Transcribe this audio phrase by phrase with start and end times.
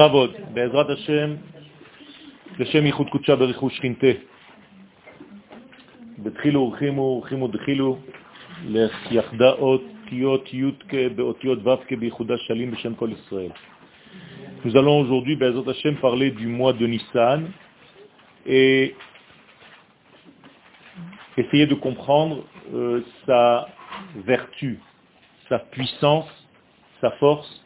[0.00, 1.34] בכבוד, בעזרת השם,
[2.58, 4.06] לשם ייחוד קודשה בריחוש שכינתה.
[6.18, 7.98] בתחילו ורחימו ורחימו דחילו,
[8.64, 13.50] לך יחדה אותיות י' באותיות ו' בייחודה שלים בשם כל ישראל.
[14.64, 17.50] Nous allons aujourd'hui, Bezot Hashem, parler du mois de Nissan
[18.46, 18.96] et
[21.36, 23.68] essayer de comprendre euh, sa
[24.16, 24.80] vertu,
[25.48, 26.26] sa puissance,
[27.00, 27.64] sa force,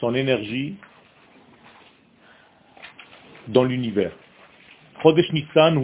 [0.00, 0.76] son énergie
[3.47, 4.11] dans l'univers.
[5.01, 5.79] Chodesh Nissan.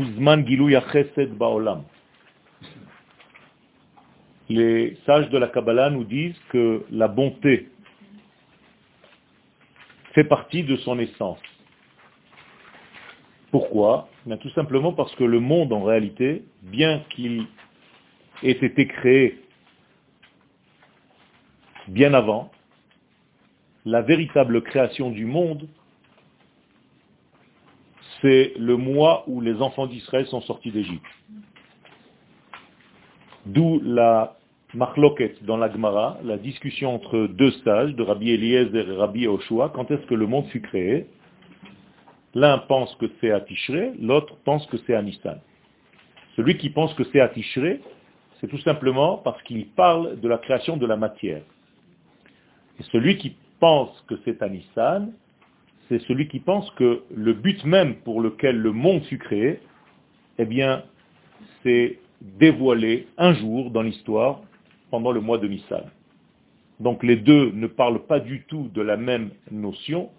[4.50, 7.70] Les sages de la Kabbalah nous disent que la bonté
[10.14, 11.40] fait partie de son essence.
[13.52, 14.10] Pourquoi?
[14.26, 17.48] Bien, Tout simplement parce que le monde, en réalité, bien qu'il
[18.44, 19.42] ait été créé
[21.88, 22.52] bien avant,
[23.86, 25.68] la véritable création du monde,
[28.22, 31.06] c'est le mois où les enfants d'Israël sont sortis d'Égypte.
[33.46, 34.38] D'où la
[34.74, 39.72] marloquette dans la Gemara, la discussion entre deux sages, de Rabbi Eliezer et Rabbi Oshua,
[39.74, 41.08] quand est-ce que le monde fut créé?
[42.34, 45.40] L'un pense que c'est à Tishré, l'autre pense que c'est à Nissan.
[46.36, 47.82] Celui qui pense que c'est à Tishré,
[48.40, 51.42] c'est tout simplement parce qu'il parle de la création de la matière.
[52.80, 55.12] Et celui qui pense que c'est à Nissan,
[55.92, 59.60] c'est celui qui pense que le but même pour lequel le monde fut créé,
[60.38, 60.84] eh bien,
[61.64, 64.40] c'est dévoilé un jour dans l'histoire
[64.90, 65.84] pendant le mois de Nissan.
[66.80, 70.10] Donc les deux ne parlent pas du tout de la même notion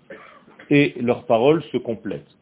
[0.68, 2.36] et leurs paroles se complètent.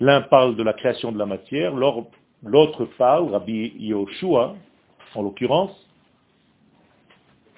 [0.00, 4.56] L'un parle de la création de la matière, l'autre parle, Rabbi Yoshua,
[5.14, 5.85] en l'occurrence,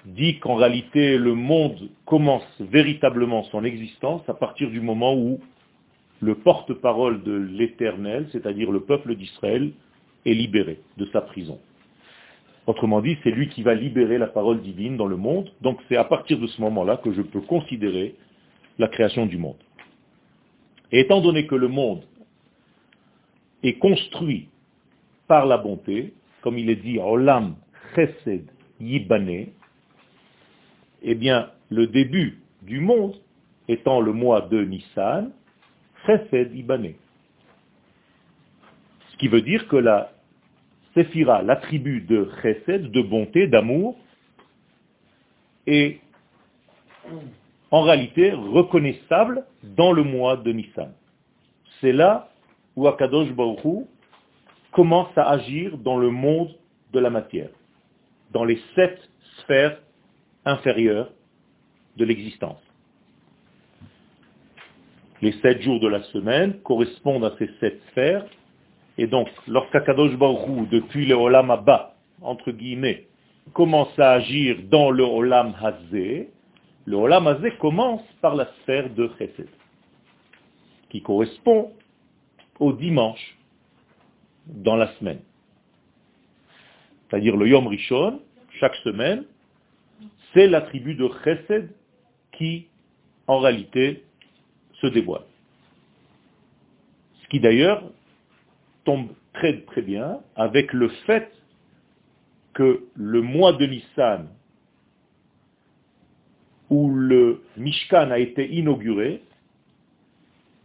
[0.05, 5.39] dit qu'en réalité le monde commence véritablement son existence à partir du moment où
[6.21, 9.71] le porte-parole de l'Éternel, c'est-à-dire le peuple d'Israël,
[10.25, 11.59] est libéré de sa prison.
[12.67, 15.95] Autrement dit, c'est lui qui va libérer la parole divine dans le monde, donc c'est
[15.97, 18.15] à partir de ce moment-là que je peux considérer
[18.77, 19.57] la création du monde.
[20.91, 22.03] Et étant donné que le monde
[23.63, 24.49] est construit
[25.27, 27.55] par la bonté, comme il est dit, Olam
[27.95, 28.45] Chesed
[28.79, 29.47] Yibane,
[31.01, 33.15] eh bien, le début du monde
[33.67, 35.31] étant le mois de Nissan,
[36.05, 36.93] Chesed Yibane.
[39.11, 40.11] Ce qui veut dire que la
[40.93, 43.97] Séphira, l'attribut de Chesed, de bonté, d'amour,
[45.67, 45.99] est
[47.71, 50.91] en réalité reconnaissable dans le mois de Nissan.
[51.79, 52.29] C'est là
[52.75, 53.85] où Akadosh Baruch
[54.71, 56.55] commence à agir dans le monde
[56.91, 57.49] de la matière,
[58.31, 58.99] dans les sept
[59.41, 59.79] sphères
[60.49, 61.09] inférieures
[61.97, 62.61] de l'existence.
[65.21, 68.25] Les sept jours de la semaine correspondent à ces sept sphères,
[68.97, 73.07] et donc lorsqu'Akadosh Baruch depuis le Olam Abba, entre guillemets,
[73.53, 76.29] commence à agir dans le Olam Hazé,
[76.85, 79.49] le Olam Hazé commence par la sphère de Chesed,
[80.89, 81.73] qui correspond
[82.59, 83.37] au dimanche
[84.47, 85.19] dans la semaine.
[87.09, 88.21] C'est-à-dire le Yom Rishon,
[88.59, 89.25] chaque semaine,
[90.33, 91.69] c'est l'attribut de Chesed
[92.33, 92.67] qui,
[93.27, 94.03] en réalité,
[94.81, 95.25] se dévoile.
[97.21, 97.83] Ce qui d'ailleurs
[98.85, 101.31] tombe très très bien avec le fait
[102.53, 104.27] que le mois de Nissan
[106.69, 109.23] où le Mishkan a été inauguré,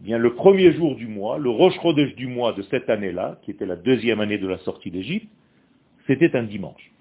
[0.01, 1.79] eh bien le premier jour du mois, le Rosh
[2.17, 5.29] du mois de cette année-là, qui était la deuxième année de la sortie d'Égypte,
[6.07, 6.94] c'était un dimanche.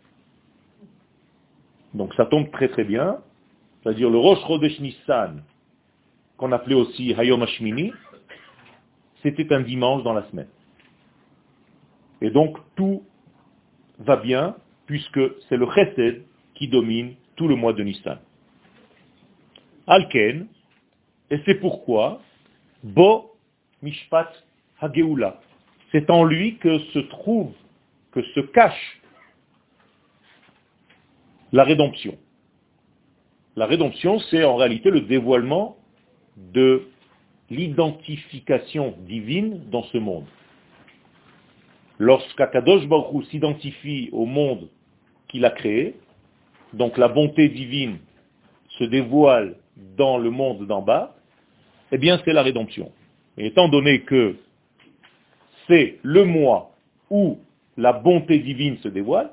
[1.94, 3.18] Donc ça tombe très très bien,
[3.82, 5.44] c'est-à-dire le Rosh Chodesh Nissan,
[6.38, 7.94] qu'on appelait aussi Hayom Hashmini,
[9.22, 10.50] c'était un dimanche dans la semaine.
[12.22, 13.04] Et donc tout
[14.00, 14.56] va bien,
[14.86, 16.24] puisque c'est le Chesed
[16.56, 18.20] qui domine tout le mois de Nissan.
[19.86, 20.48] Alken,
[21.30, 22.22] et c'est pourquoi,
[22.84, 23.36] Bo
[23.82, 24.32] Mishpat
[24.80, 25.40] Hageula.
[25.92, 27.54] C'est en lui que se trouve,
[28.12, 29.02] que se cache
[31.54, 32.18] la rédemption.
[33.56, 35.78] La rédemption, c'est en réalité le dévoilement
[36.36, 36.88] de
[37.52, 40.26] l'identification divine dans ce monde.
[42.00, 44.68] Lorsqu'Akadosh Baruch s'identifie au monde
[45.28, 45.96] qu'il a créé,
[46.74, 48.00] donc la bonté divine
[48.80, 49.56] se dévoile
[49.96, 51.16] dans le monde d'en bas,
[51.92, 52.92] eh bien c'est la rédemption.
[53.38, 54.38] Et étant donné que
[55.68, 56.72] c'est le mois
[57.12, 57.38] où
[57.78, 59.30] la bonté divine se dévoile,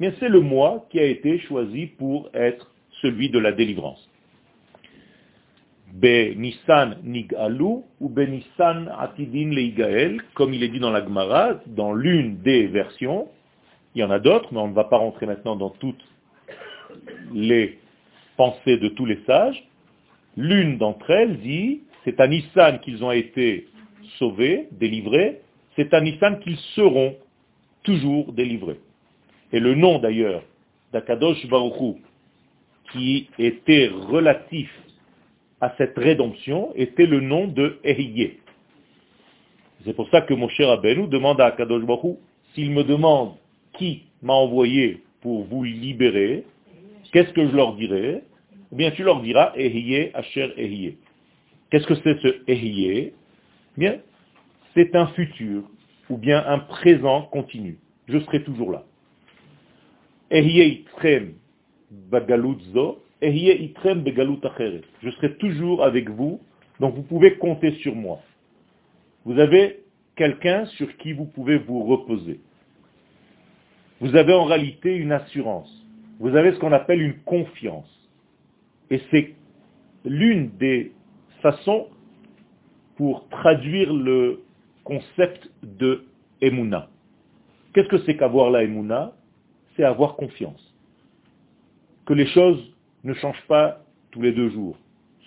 [0.00, 2.70] mais c'est le mois qui a été choisi pour être
[3.02, 4.08] celui de la délivrance.
[5.92, 11.60] Be Nissan Nigalu ou Be Nissan Atidin Leigael, comme il est dit dans la Gemara,
[11.66, 13.28] dans l'une des versions.
[13.94, 16.04] Il y en a d'autres, mais on ne va pas rentrer maintenant dans toutes
[17.34, 17.78] les
[18.36, 19.64] pensées de tous les sages.
[20.36, 23.66] L'une d'entre elles dit, c'est à Nissan qu'ils ont été
[24.18, 25.40] sauvés, délivrés,
[25.74, 27.16] c'est à Nissan qu'ils seront
[27.82, 28.78] toujours délivrés.
[29.52, 30.42] Et le nom d'ailleurs
[30.92, 31.98] d'Akadosh Baruchou,
[32.92, 34.70] qui était relatif
[35.60, 38.38] à cette rédemption était le nom de Ehiyeh.
[39.84, 42.18] C'est pour ça que mon cher Abenou demande à Akadosh Baruch
[42.54, 43.34] s'il me demande
[43.74, 46.44] qui m'a envoyé pour vous libérer,
[47.12, 48.22] qu'est-ce que je leur dirai?
[48.72, 50.98] Eh bien, tu leur diras Ehiyeh, Asher Ehiyeh.
[51.70, 53.12] Qu'est-ce que c'est ce Ehiyeh
[53.76, 53.98] eh Bien,
[54.74, 55.62] c'est un futur
[56.10, 57.78] ou bien un présent continu.
[58.08, 58.84] Je serai toujours là.
[65.02, 66.40] Je serai toujours avec vous,
[66.80, 68.20] donc vous pouvez compter sur moi.
[69.24, 69.80] Vous avez
[70.16, 72.40] quelqu'un sur qui vous pouvez vous reposer.
[74.00, 75.72] Vous avez en réalité une assurance.
[76.20, 77.88] Vous avez ce qu'on appelle une confiance.
[78.90, 79.34] Et c'est
[80.04, 80.92] l'une des
[81.42, 81.88] façons
[82.96, 84.42] pour traduire le
[84.84, 86.04] concept de
[86.40, 86.90] Emouna.
[87.72, 89.14] Qu'est-ce que c'est qu'avoir la Emouna?
[89.78, 90.74] C'est avoir confiance.
[92.04, 92.60] Que les choses
[93.04, 93.80] ne change pas
[94.10, 94.76] tous les deux jours,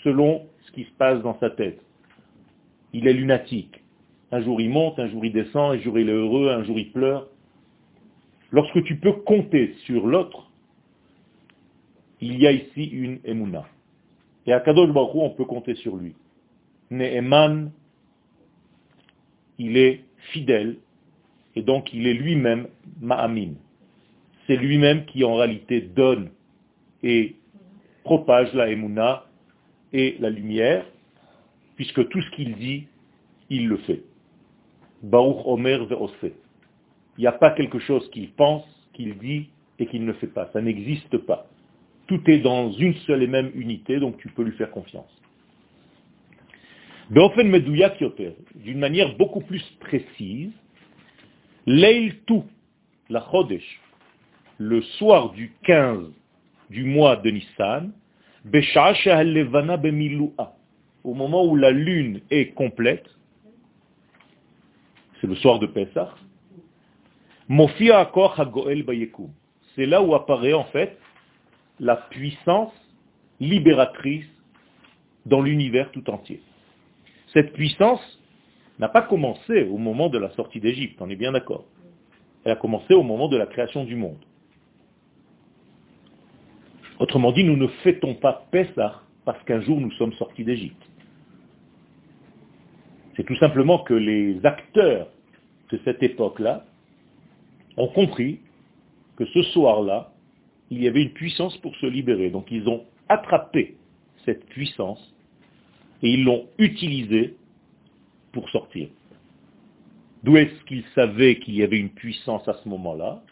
[0.04, 1.82] selon ce qui se passe dans sa tête.
[2.92, 3.82] Il est lunatique.
[4.30, 6.78] Un jour il monte, un jour il descend, un jour il est heureux, un jour
[6.78, 7.30] il pleure.
[8.52, 10.52] Lorsque tu peux compter sur l'autre,
[12.20, 13.66] il y a ici une emuna.
[14.48, 16.14] Et à Kadosh Baruch on peut compter sur lui.
[16.90, 17.72] Ne'eman,
[19.58, 20.04] il est
[20.34, 20.76] fidèle,
[21.56, 22.68] et donc il est lui-même
[23.00, 23.54] ma'amin.
[24.52, 26.30] C'est lui-même qui en réalité donne
[27.04, 27.38] et
[28.04, 29.24] propage la émouna
[29.94, 30.86] et la lumière,
[31.78, 32.86] puisque tout ce qu'il dit,
[33.50, 34.04] il le fait.
[35.04, 36.12] Baruch Omer ve'ose.
[37.18, 39.48] Il n'y a pas quelque chose qu'il pense, qu'il dit
[39.80, 40.50] et qu'il ne fait pas.
[40.52, 41.48] Ça n'existe pas.
[42.08, 45.18] Tout est dans une seule et même unité, donc tu peux lui faire confiance.
[47.10, 50.52] D'une manière beaucoup plus précise,
[51.66, 52.16] Leil
[53.08, 53.80] la Chodesh,
[54.62, 56.04] le soir du 15
[56.70, 57.92] du mois de Nissan,
[61.04, 63.10] au moment où la lune est complète,
[65.20, 66.14] c'est le soir de Pessah,
[69.76, 71.00] c'est là où apparaît en fait
[71.80, 72.74] la puissance
[73.40, 74.28] libératrice
[75.26, 76.40] dans l'univers tout entier.
[77.34, 78.20] Cette puissance
[78.78, 81.66] n'a pas commencé au moment de la sortie d'Égypte, on est bien d'accord.
[82.46, 84.24] Elle a commencé au moment de la création du monde.
[87.02, 90.84] Autrement dit, nous ne fêtons pas Pessah parce qu'un jour nous sommes sortis d'Égypte.
[93.16, 95.08] C'est tout simplement que les acteurs
[95.72, 96.64] de cette époque-là
[97.76, 98.40] ont compris
[99.16, 100.14] que ce soir-là,
[100.70, 102.30] il y avait une puissance pour se libérer.
[102.30, 103.78] Donc ils ont attrapé
[104.24, 105.16] cette puissance
[106.04, 107.36] et ils l'ont utilisée
[108.32, 108.90] pour sortir.
[110.22, 113.24] D'où est-ce qu'ils savaient qu'il y avait une puissance à ce moment-là?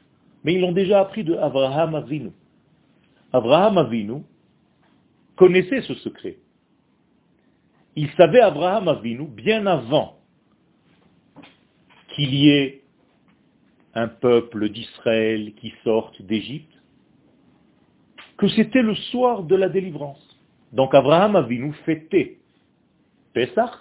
[0.44, 2.32] Mais ils l'ont déjà appris de Abraham Avinu.
[3.32, 4.24] Abraham Avinu
[5.36, 6.38] connaissait ce secret.
[7.96, 10.18] Il savait Abraham Avinu bien avant
[12.16, 12.84] qu'il y ait
[13.94, 16.74] un peuple d'Israël qui sorte d'Égypte,
[18.38, 20.26] que c'était le soir de la délivrance.
[20.72, 22.38] Donc Abraham Avinu fêtait
[23.34, 23.72] Pessah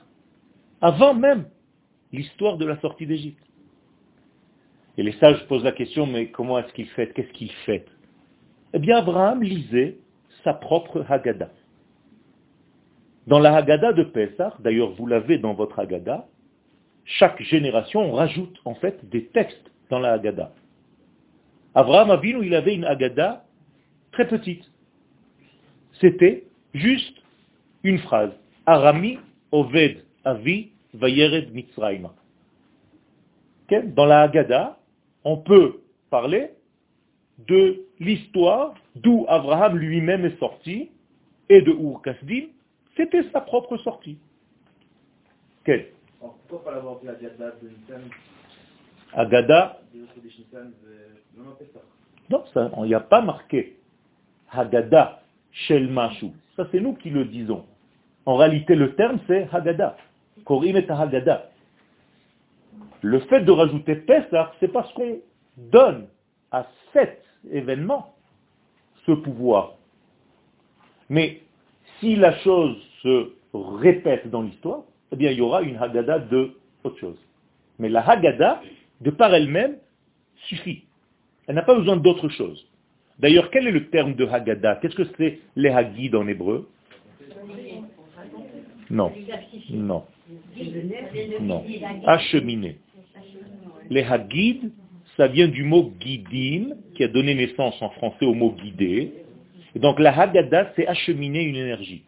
[0.81, 1.49] avant même
[2.13, 3.43] l'histoire de la sortie d'Égypte.
[4.97, 7.15] Et les sages posent la question, mais comment est-ce qu'il fête?
[7.15, 7.89] Qu'est-ce qu'il fête?
[8.75, 9.99] Eh bien, Abraham lisait
[10.45, 11.51] sa propre Haggadah.
[13.27, 16.27] Dans la Haggadah de Pessah, d'ailleurs vous l'avez dans votre Haggadah,
[17.05, 20.53] chaque génération rajoute en fait des textes dans la Haggadah.
[21.75, 23.45] Abraham Avinu, il avait une Haggadah
[24.13, 24.65] très petite.
[26.01, 26.45] C'était
[26.75, 27.17] juste
[27.83, 28.33] une phrase.
[28.67, 29.19] Arami
[29.53, 32.15] Oved Avi Vayered Mitzrayma.
[33.71, 34.79] Dans la Haggadah,
[35.25, 36.51] on peut parler
[37.47, 40.91] de l'histoire d'où Abraham lui-même est sorti
[41.49, 42.49] et de Ur Kasdim,
[42.97, 44.19] c'était sa propre sortie.
[45.65, 45.89] Quelle?
[46.21, 48.01] Pourquoi pas l'avoir dit Agada de Nissan?
[49.13, 49.81] Agada
[52.31, 52.45] Non,
[52.85, 53.77] il n'y a pas marqué
[54.51, 55.21] Hagada
[55.53, 56.31] Shel Mashu.
[56.57, 57.65] Ça, c'est nous qui le disons.
[58.27, 59.97] En réalité, le terme, c'est Hagada.
[60.45, 61.51] Korim et Hagada.
[63.03, 65.19] Le fait de rajouter Pesach, c'est parce qu'on
[65.57, 66.09] donne
[66.51, 68.15] à cette événement
[69.07, 69.75] ce pouvoir.
[71.09, 71.43] Mais
[72.01, 76.53] si la chose se répète dans l'histoire, eh bien, il y aura une Haggadah de
[76.85, 77.19] autre chose.
[77.79, 78.61] Mais la Haggadah,
[79.01, 79.77] de par elle-même,
[80.47, 80.85] suffit.
[81.47, 82.67] Elle n'a pas besoin d'autre chose.
[83.19, 84.77] D'ailleurs, quel est le terme de Haggadah?
[84.77, 86.69] Qu'est-ce que c'est les Haggid en hébreu?
[88.91, 89.13] Non.
[89.71, 90.05] Non.
[91.41, 91.65] Non.
[92.07, 92.79] Acheminer.
[93.91, 94.71] Les Haggid,
[95.19, 99.13] ça vient du mot guidim, qui a donné naissance en français au mot guider.
[99.75, 102.05] Et donc la Haggadah, c'est acheminer une énergie.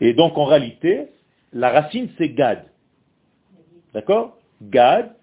[0.00, 1.08] Et donc en réalité,
[1.52, 2.64] la racine c'est Gad.
[3.92, 4.38] D'accord?
[4.62, 5.14] Gad,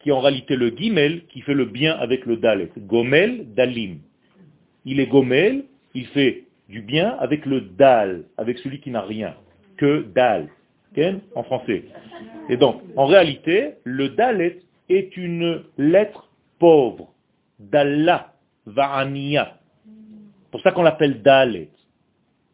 [0.00, 2.70] qui est en réalité le Gimel, qui fait le bien avec le Dalet.
[2.78, 3.98] Gomel, Dalim.
[4.84, 9.34] Il est Gomel, il fait du bien avec le Dal, avec celui qui n'a rien.
[9.78, 10.48] Que Dal.
[11.36, 11.84] En français.
[12.48, 14.58] Et donc, en réalité, le Dalet
[14.90, 16.28] est une lettre
[16.58, 17.12] pauvre.
[17.58, 18.34] Dalla,
[18.66, 19.58] Va'aniya.
[20.50, 21.70] pour ça qu'on l'appelle Dalet.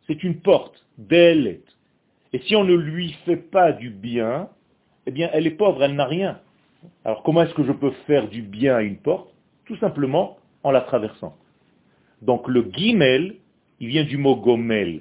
[0.07, 1.63] C'est une porte, Dalet.
[2.33, 4.49] Et si on ne lui fait pas du bien,
[5.07, 6.41] eh bien, elle est pauvre, elle n'a rien.
[7.05, 9.33] Alors comment est-ce que je peux faire du bien à une porte?
[9.65, 11.37] Tout simplement en la traversant.
[12.23, 13.37] Donc le gimel,
[13.81, 15.01] il vient du mot gomel.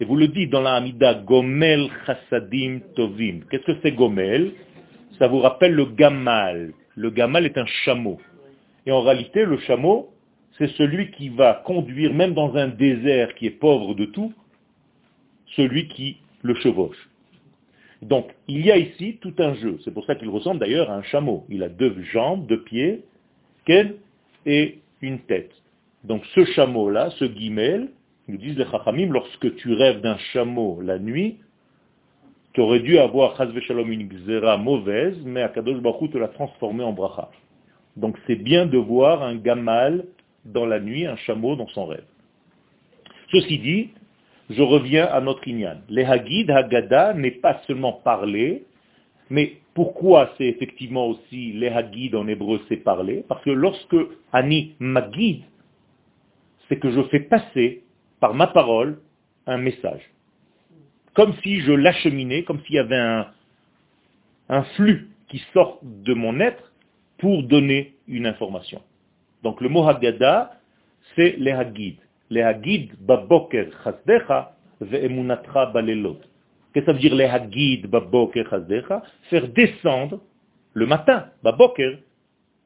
[0.00, 3.40] Et vous le dites dans la Hamida, gomel chassadim tovim.
[3.50, 4.52] Qu'est-ce que c'est gomel?
[5.18, 6.72] Ça vous rappelle le gamal.
[6.96, 8.20] Le gamal est un chameau.
[8.86, 10.10] Et en réalité, le chameau,
[10.58, 14.32] c'est celui qui va conduire, même dans un désert qui est pauvre de tout,
[15.56, 17.08] celui qui le chevauche.
[18.02, 19.78] Donc, il y a ici tout un jeu.
[19.84, 21.46] C'est pour ça qu'il ressemble d'ailleurs à un chameau.
[21.48, 23.04] Il a deux jambes, deux pieds,
[24.46, 25.52] et une tête.
[26.04, 27.90] Donc ce chameau-là, ce guimel,
[28.28, 31.38] nous disent les chachamim, lorsque tu rêves d'un chameau la nuit,
[32.52, 36.92] tu aurais dû avoir shalom une xéra mauvaise, mais Akadosh Baruch te l'a transformé en
[36.92, 37.30] bracha.
[37.96, 40.04] Donc c'est bien de voir un gamal
[40.44, 42.04] dans la nuit, un chameau dans son rêve.
[43.30, 43.90] Ceci dit,
[44.50, 45.78] je reviens à notre inyan.
[45.88, 48.64] Les Hagid, Haggadah n'est pas seulement parler,
[49.30, 53.96] mais pourquoi c'est effectivement aussi les Hagid en hébreu c'est parler Parce que lorsque
[54.32, 55.42] Ani Magid,
[56.68, 57.84] c'est que je fais passer
[58.20, 59.00] par ma parole
[59.46, 60.02] un message
[61.14, 63.24] comme si je l'acheminais, comme s'il y avait
[64.48, 66.72] un, flux qui sort de mon être
[67.18, 68.82] pour donner une information.
[69.42, 70.52] Donc le mot Haggadah,
[71.14, 71.96] c'est les Haggid.
[72.30, 76.18] Les Haggid, baboker chazdecha, ve'emunatra balelot.
[76.72, 79.02] Qu'est-ce que ça veut dire les Haggid, baboker chazdecha?
[79.30, 80.20] Faire descendre
[80.74, 81.98] le matin, baboker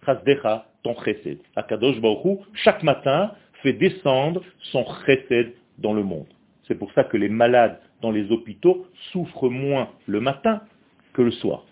[0.05, 1.39] chazdecha, ton chesed.
[1.55, 6.27] Akadosh Baruch chaque matin, fait descendre son chesed dans le monde.
[6.67, 10.63] C'est pour ça que les malades dans les hôpitaux souffrent moins le matin
[11.13, 11.65] que le soir.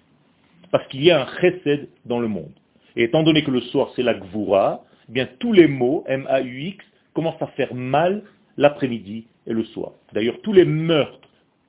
[0.71, 2.53] Parce qu'il y a un chesed dans le monde.
[2.97, 6.85] Et étant donné que le soir c'est la gvura, eh bien tous les mots, M-A-U-X,
[7.13, 8.23] commence à faire mal
[8.57, 9.93] l'après-midi et le soir.
[10.13, 11.29] D'ailleurs, tous les meurtres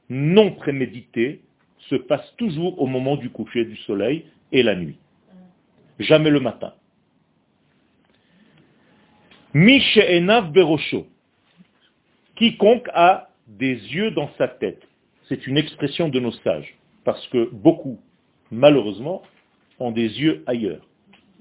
[0.09, 1.41] non prémédités
[1.89, 4.97] se passent toujours au moment du coucher du soleil et la nuit.
[5.99, 6.73] Jamais le matin.
[9.53, 11.07] Enav Berosho.
[12.35, 14.81] Quiconque a des yeux dans sa tête.
[15.27, 16.75] C'est une expression de nos sages.
[17.03, 17.99] Parce que beaucoup,
[18.51, 19.23] malheureusement,
[19.79, 20.85] ont des yeux ailleurs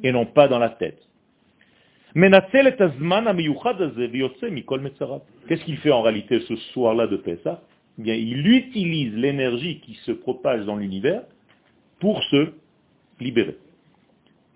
[0.02, 1.00] et non pas dans la tête.
[2.14, 2.44] Qu'est-ce
[5.64, 7.62] qu'il fait en réalité ce soir-là de Pessah?
[7.98, 11.22] Eh Bien, il utilise l'énergie qui se propage dans l'univers
[12.00, 12.52] pour se
[13.20, 13.56] libérer.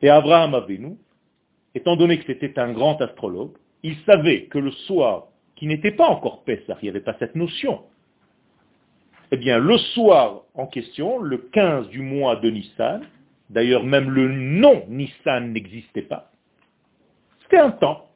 [0.02, 0.96] Et Abraham Avenu,
[1.74, 6.06] étant donné que c'était un grand astrologue, il savait que le soir, qui n'était pas
[6.06, 7.82] encore Pessah, il n'y avait pas cette notion,
[9.32, 13.02] eh bien, le soir en question, le 15 du mois de Nissan,
[13.50, 16.30] d'ailleurs même le nom Nissan n'existait pas,
[17.42, 18.06] c'était un temps.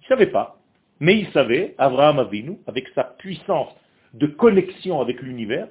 [0.00, 0.58] Il ne savait pas.
[1.00, 3.74] Mais il savait, Abraham Avinu, avec sa puissance
[4.14, 5.68] de connexion avec l'univers,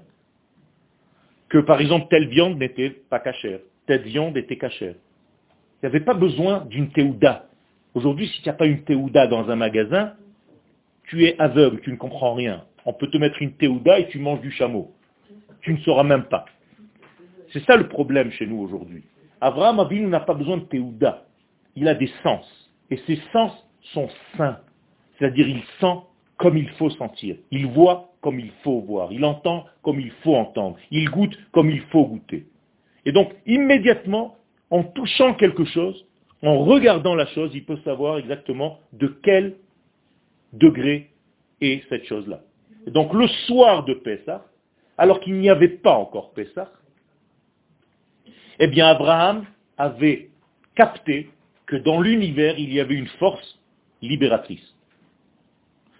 [1.49, 4.95] que par exemple telle viande n'était pas cachère, telle viande était cachère.
[4.95, 7.47] Il n'y avait pas besoin d'une théouda.
[7.95, 10.13] Aujourd'hui, si tu n'as pas une théouda dans un magasin,
[11.05, 12.63] tu es aveugle, tu ne comprends rien.
[12.85, 14.93] On peut te mettre une théouda et tu manges du chameau.
[15.61, 16.45] Tu ne sauras même pas.
[17.51, 19.03] C'est ça le problème chez nous aujourd'hui.
[19.41, 21.25] Abraham Avinu n'a pas besoin de théouda
[21.75, 22.45] il a des sens.
[22.89, 23.51] Et ces sens
[23.93, 24.59] sont sains.
[25.17, 25.99] C'est-à-dire il sent
[26.37, 27.37] comme il faut sentir.
[27.51, 29.11] Il voit comme il faut voir.
[29.11, 30.77] Il entend comme il faut entendre.
[30.91, 32.47] Il goûte comme il faut goûter.
[33.05, 34.35] Et donc, immédiatement,
[34.71, 36.05] en touchant quelque chose,
[36.43, 39.55] en regardant la chose, il peut savoir exactement de quel
[40.53, 41.11] degré
[41.61, 42.41] est cette chose-là.
[42.87, 44.45] Donc, le soir de Pessah,
[44.97, 46.71] alors qu'il n'y avait pas encore Pessah,
[48.59, 49.45] eh bien, Abraham
[49.77, 50.29] avait
[50.75, 51.29] capté
[51.65, 53.59] que dans l'univers, il y avait une force
[54.01, 54.75] libératrice.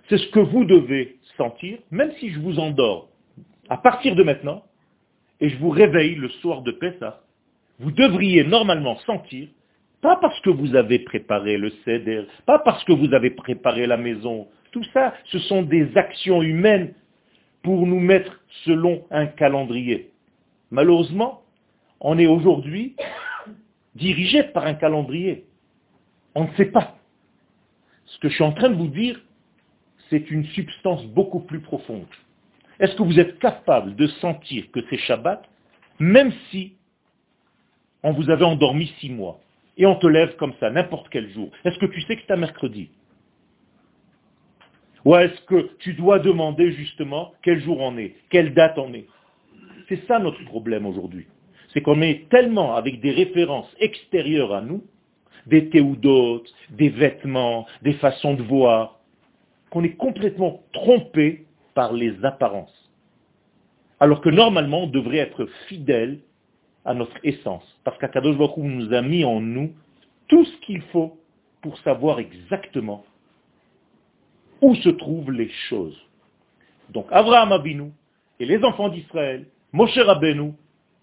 [0.09, 3.09] C'est ce que vous devez sentir, même si je vous endors.
[3.69, 4.63] À partir de maintenant,
[5.41, 7.21] et je vous réveille le soir de Pessah,
[7.79, 9.47] vous devriez normalement sentir,
[10.05, 13.97] pas parce que vous avez préparé le céder, pas parce que vous avez préparé la
[13.97, 16.93] maison, tout ça, ce sont des actions humaines
[17.63, 20.11] pour nous mettre selon un calendrier.
[20.69, 21.41] Malheureusement,
[21.99, 22.95] on est aujourd'hui
[23.95, 25.45] dirigé par un calendrier.
[26.35, 26.99] On ne sait pas.
[28.05, 29.19] Ce que je suis en train de vous dire,
[30.11, 32.05] c'est une substance beaucoup plus profonde.
[32.79, 35.49] Est-ce que vous êtes capable de sentir que c'est Shabbat,
[35.97, 36.73] même si
[38.03, 39.39] on vous avait endormi six mois,
[39.77, 42.33] et on te lève comme ça, n'importe quel jour Est-ce que tu sais que c'est
[42.33, 42.89] un mercredi?
[45.03, 49.05] Ou est-ce que tu dois demander justement quel jour on est, quelle date on est?
[49.87, 51.27] C'est ça notre problème aujourd'hui.
[51.73, 54.83] C'est qu'on est tellement avec des références extérieures à nous,
[55.45, 58.99] des théodotes, des vêtements, des façons de voir,
[59.69, 62.73] qu'on est complètement trompé par les apparences.
[63.99, 66.19] Alors que normalement, on devrait être fidèle
[66.85, 67.63] à notre essence.
[67.83, 69.73] Parce qu'Akadosh Baruch nous a mis en nous
[70.27, 71.17] tout ce qu'il faut
[71.61, 73.03] pour savoir exactement
[74.61, 75.99] où se trouvent les choses.
[76.89, 77.91] Donc Abraham Abinu
[78.39, 80.53] et les enfants d'Israël, Moshe Rabbeinu,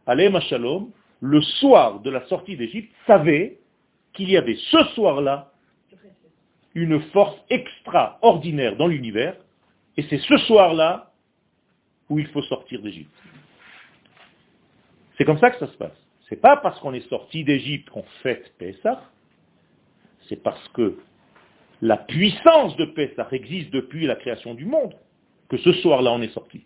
[0.07, 3.59] Alem Shalom, le soir de la sortie d'Égypte, savaient
[4.13, 5.53] qu'il y avait ce soir-là
[6.75, 9.37] une force extraordinaire dans l'univers,
[9.97, 11.13] et c'est ce soir-là
[12.09, 13.11] où il faut sortir d'Égypte.
[15.17, 15.97] C'est comme ça que ça se passe.
[16.29, 19.03] C'est pas parce qu'on est sorti d'Égypte qu'on fête Pessah,
[20.29, 20.99] c'est parce que
[21.81, 24.95] la puissance de Pessah existe depuis la création du monde,
[25.49, 26.65] que ce soir-là on est sorti.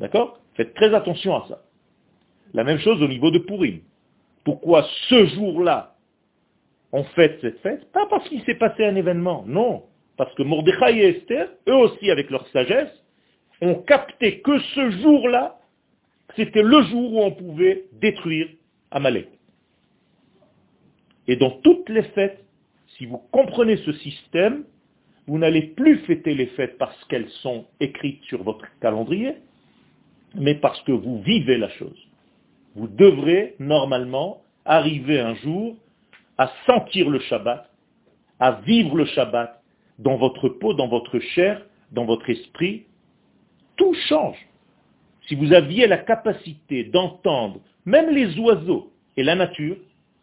[0.00, 0.40] D'accord?
[0.54, 1.62] Faites très attention à ça.
[2.52, 3.80] La même chose au niveau de Purim.
[4.44, 5.94] Pourquoi ce jour-là
[6.92, 7.92] on fête cette fête?
[7.92, 9.84] Pas parce qu'il s'est passé un événement, non.
[10.16, 12.90] Parce que Mordechai et Esther, eux aussi avec leur sagesse,
[13.60, 15.59] ont capté que ce jour-là,
[16.36, 18.48] c'était le jour où on pouvait détruire
[18.90, 19.28] Amalek.
[21.26, 22.44] Et dans toutes les fêtes,
[22.96, 24.64] si vous comprenez ce système,
[25.26, 29.36] vous n'allez plus fêter les fêtes parce qu'elles sont écrites sur votre calendrier,
[30.34, 31.98] mais parce que vous vivez la chose.
[32.74, 35.76] Vous devrez normalement arriver un jour
[36.38, 37.70] à sentir le Shabbat,
[38.38, 39.62] à vivre le Shabbat
[39.98, 42.86] dans votre peau, dans votre chair, dans votre esprit.
[43.76, 44.36] Tout change.
[45.30, 49.76] Si vous aviez la capacité d'entendre même les oiseaux et la nature,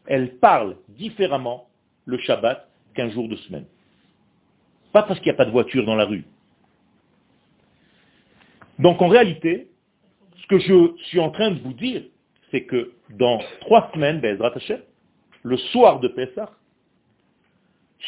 [0.05, 1.69] elles parlent différemment
[2.05, 3.65] le Shabbat qu'un jour de semaine.
[4.91, 6.25] Pas parce qu'il n'y a pas de voiture dans la rue.
[8.79, 9.69] Donc en réalité,
[10.41, 12.03] ce que je suis en train de vous dire,
[12.51, 16.51] c'est que dans trois semaines, le soir de Pessah,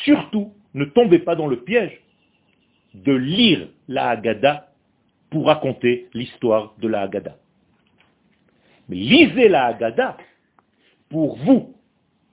[0.03, 1.97] surtout ne tombez pas dans le piège
[2.93, 4.68] de lire la Haggadah
[5.29, 7.37] pour raconter l'histoire de la Haggadah.
[8.87, 10.17] Mais lisez la Haggadah
[11.09, 11.75] pour vous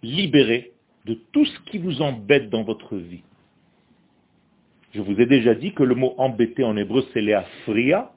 [0.02, 0.72] libérer
[1.04, 3.22] de tout ce qui vous embête dans votre vie.
[4.92, 8.12] Je vous ai déjà dit que le mot embêté en hébreu c'est léafria,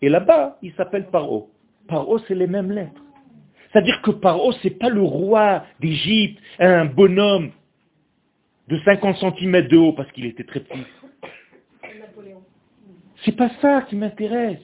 [0.00, 1.50] et là-bas il s'appelle paro.
[1.88, 3.02] Paro c'est les mêmes lettres.
[3.72, 7.50] C'est-à-dire que Paro, ce n'est pas le roi d'Égypte, un bonhomme
[8.68, 10.84] de 50 cm de haut parce qu'il était très petit.
[13.24, 14.60] C'est pas ça qui m'intéresse.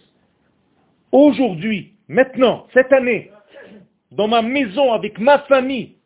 [1.12, 3.30] Aujourd'hui, maintenant, cette année,
[4.10, 5.96] dans ma maison, avec ma famille,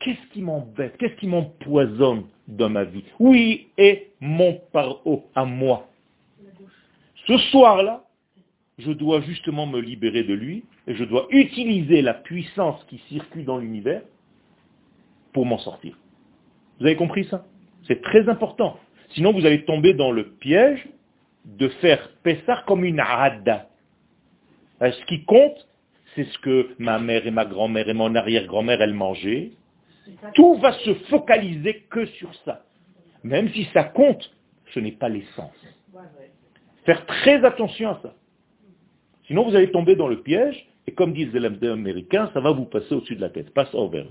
[0.00, 3.04] qu'est-ce qui m'embête Qu'est-ce qui m'empoisonne dans ma vie?
[3.18, 5.88] Oui, et mon paro à moi.
[7.26, 8.04] Ce soir-là,
[8.78, 13.44] je dois justement me libérer de lui et je dois utiliser la puissance qui circule
[13.44, 14.02] dans l'univers
[15.32, 15.98] pour m'en sortir.
[16.78, 17.44] Vous avez compris ça?
[17.86, 18.78] C'est très important.
[19.10, 20.88] Sinon, vous allez tomber dans le piège
[21.56, 23.68] de faire Pessar comme une Hadda.
[24.82, 25.66] Euh, ce qui compte,
[26.14, 29.52] c'est ce que ma mère et ma grand-mère et mon arrière-grand-mère, elles mangeaient.
[30.34, 32.64] Tout va se focaliser que sur ça.
[33.24, 34.30] Même si ça compte,
[34.72, 35.52] ce n'est pas l'essence.
[36.84, 38.14] Faire très attention à ça.
[39.26, 42.64] Sinon, vous allez tomber dans le piège, et comme disent les Américains, ça va vous
[42.64, 43.52] passer au-dessus de la tête.
[43.52, 44.06] Passe over.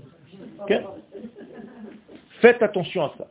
[2.40, 3.26] Faites attention à ça.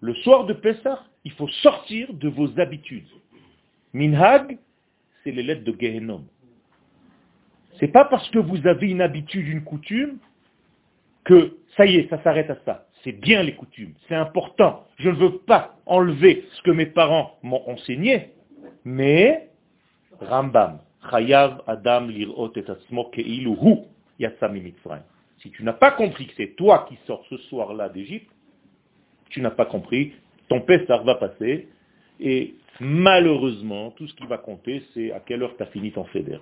[0.00, 3.08] Le soir de Pessah, il faut sortir de vos habitudes.
[3.92, 4.58] Minhag,
[5.22, 6.24] c'est les lettres de Gehenom.
[7.80, 10.18] C'est pas parce que vous avez une habitude, une coutume,
[11.24, 12.86] que ça y est, ça s'arrête à ça.
[13.02, 14.86] C'est bien les coutumes, c'est important.
[14.98, 18.30] Je ne veux pas enlever ce que mes parents m'ont enseigné,
[18.84, 19.48] mais
[20.20, 22.08] Rambam, Adam
[25.38, 28.30] Si tu n'as pas compris que c'est toi qui sors ce soir-là d'Égypte,
[29.30, 30.12] tu n'as pas compris
[30.48, 31.68] Ton Pessah va passer,
[32.20, 36.04] et malheureusement, tout ce qui va compter, c'est à quelle heure tu as fini ton
[36.04, 36.40] fédère.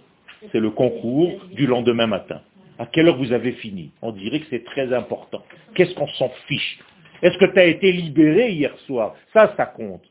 [0.51, 2.41] C'est le concours du lendemain matin.
[2.79, 5.43] À quelle heure vous avez fini On dirait que c'est très important.
[5.75, 6.79] Qu'est-ce qu'on s'en fiche?
[7.23, 9.15] Est-ce que tu as été libéré hier soir?
[9.33, 10.03] Ça, ça compte.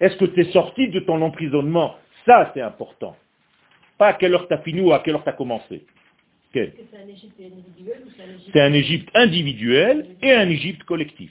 [0.00, 1.94] Est-ce que tu es sorti de ton emprisonnement?
[2.24, 3.16] Ça, c'est important.
[3.98, 5.84] Pas à quelle heure tu as fini ou à quelle heure tu as commencé.
[6.52, 6.72] C'est
[8.60, 11.30] un Égypte individuel et un Égypte collectif.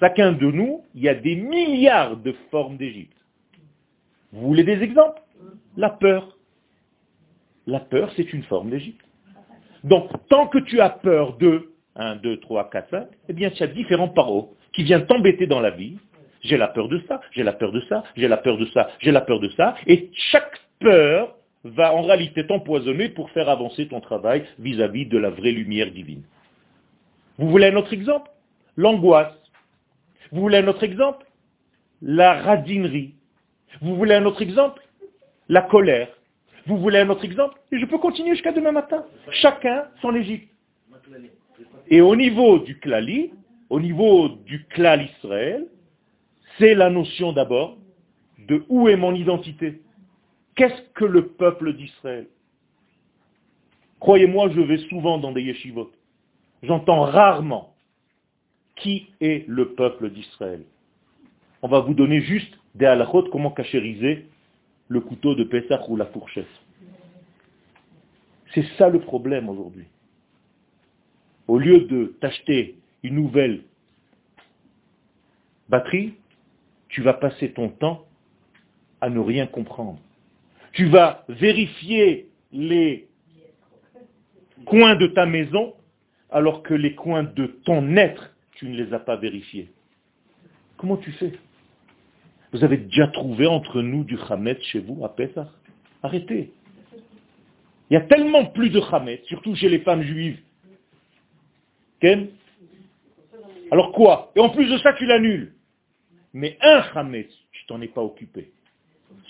[0.00, 3.16] Chacun de nous, il y a des milliards de formes d'Égypte.
[4.32, 5.20] Vous voulez des exemples?
[5.76, 6.36] La peur.
[7.66, 9.04] La peur, c'est une forme d'Égypte.
[9.84, 13.62] Donc, tant que tu as peur de 1, 2, 3, 4, 5, eh bien, tu
[13.62, 15.98] as différents paros qui viennent t'embêter dans la vie.
[16.42, 18.88] J'ai la peur de ça, j'ai la peur de ça, j'ai la peur de ça,
[19.00, 19.74] j'ai la peur de ça.
[19.86, 21.34] Et chaque peur
[21.64, 26.22] va en réalité t'empoisonner pour faire avancer ton travail vis-à-vis de la vraie lumière divine.
[27.38, 28.30] Vous voulez un autre exemple?
[28.76, 29.34] L'angoisse.
[30.32, 31.26] Vous voulez un autre exemple?
[32.02, 33.14] La radinerie.
[33.80, 34.82] Vous voulez un autre exemple?
[35.48, 36.08] La colère.
[36.66, 37.58] Vous voulez un autre exemple?
[37.72, 39.04] Et je peux continuer jusqu'à demain matin.
[39.30, 40.52] Chacun son Égypte.
[41.88, 43.32] Et au niveau du klali,
[43.70, 45.66] au niveau du klal Israël,
[46.58, 47.78] c'est la notion d'abord
[48.46, 49.80] de où est mon identité.
[50.54, 52.26] Qu'est-ce que le peuple d'Israël?
[54.00, 55.90] Croyez-moi, je vais souvent dans des yeshivot.
[56.62, 57.74] J'entends rarement
[58.80, 60.62] qui est le peuple d'Israël?
[61.62, 64.26] On va vous donner juste des halachot, comment cachériser
[64.88, 66.46] le couteau de Pessah ou la fourchette.
[68.54, 69.86] C'est ça le problème aujourd'hui.
[71.46, 73.62] Au lieu de t'acheter une nouvelle
[75.68, 76.14] batterie,
[76.88, 78.06] tu vas passer ton temps
[79.00, 79.98] à ne rien comprendre.
[80.72, 83.08] Tu vas vérifier les
[84.64, 85.74] coins de ta maison
[86.30, 89.70] alors que les coins de ton être, tu ne les as pas vérifiés.
[90.76, 91.32] Comment tu fais
[92.52, 95.48] Vous avez déjà trouvé entre nous du Hametz chez vous à Pessah
[96.02, 96.52] Arrêtez.
[97.90, 100.40] Il y a tellement plus de Hametz, surtout chez les femmes juives.
[102.00, 102.28] Ken?
[103.70, 104.32] Alors quoi?
[104.34, 105.54] Et en plus de ça, tu l'annules.
[106.32, 108.50] Mais un Hametz, tu t'en es pas occupé.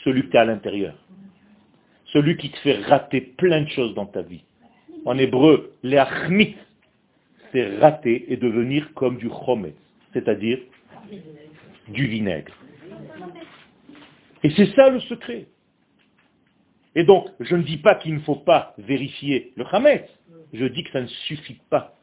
[0.05, 0.95] Celui que tu à l'intérieur.
[2.07, 4.45] Celui qui te fait rater plein de choses dans ta vie.
[5.05, 6.57] En hébreu, l'achmit,
[7.53, 9.75] c'est rater et devenir comme du chometz,
[10.13, 10.59] c'est-à-dire
[11.89, 12.53] du vinaigre.
[14.43, 15.47] Et c'est ça le secret.
[16.95, 20.09] Et donc, je ne dis pas qu'il ne faut pas vérifier le chametz,
[20.53, 21.97] je dis que ça ne suffit pas.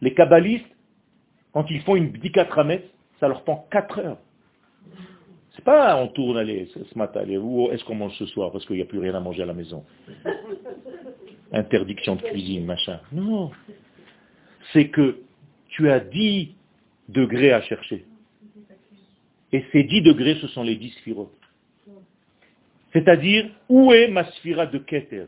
[0.00, 0.64] Les kabbalistes,
[1.52, 2.84] quand ils font une bdika chametz,
[3.18, 4.18] ça leur prend 4 heures.
[5.54, 7.34] C'est pas on tourne, allez, ce matin, allez,
[7.72, 9.54] est-ce qu'on mange ce soir parce qu'il n'y a plus rien à manger à la
[9.54, 9.84] maison?
[11.52, 13.00] Interdiction de cuisine, machin.
[13.12, 13.50] Non.
[14.72, 15.20] C'est que
[15.68, 16.54] tu as 10
[17.08, 18.04] degrés à chercher.
[19.52, 21.30] Et ces 10 degrés, ce sont les 10 sphirotes.
[22.92, 25.26] C'est-à-dire, où est ma sphira de Keter?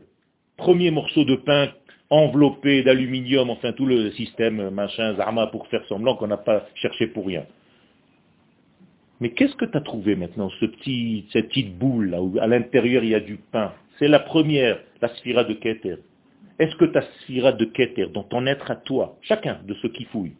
[0.57, 1.71] Premier morceau de pain
[2.09, 7.07] enveloppé d'aluminium, enfin tout le système, machin, zarma, pour faire semblant qu'on n'a pas cherché
[7.07, 7.45] pour rien.
[9.19, 12.47] Mais qu'est-ce que tu as trouvé maintenant, ce petit, cette petite boule là où à
[12.47, 13.73] l'intérieur il y a du pain?
[13.97, 15.97] C'est la première, la sphira de Keter.
[16.59, 20.05] Est-ce que ta sphira de Keter, dans ton être à toi, chacun de ceux qui
[20.05, 20.35] fouillent,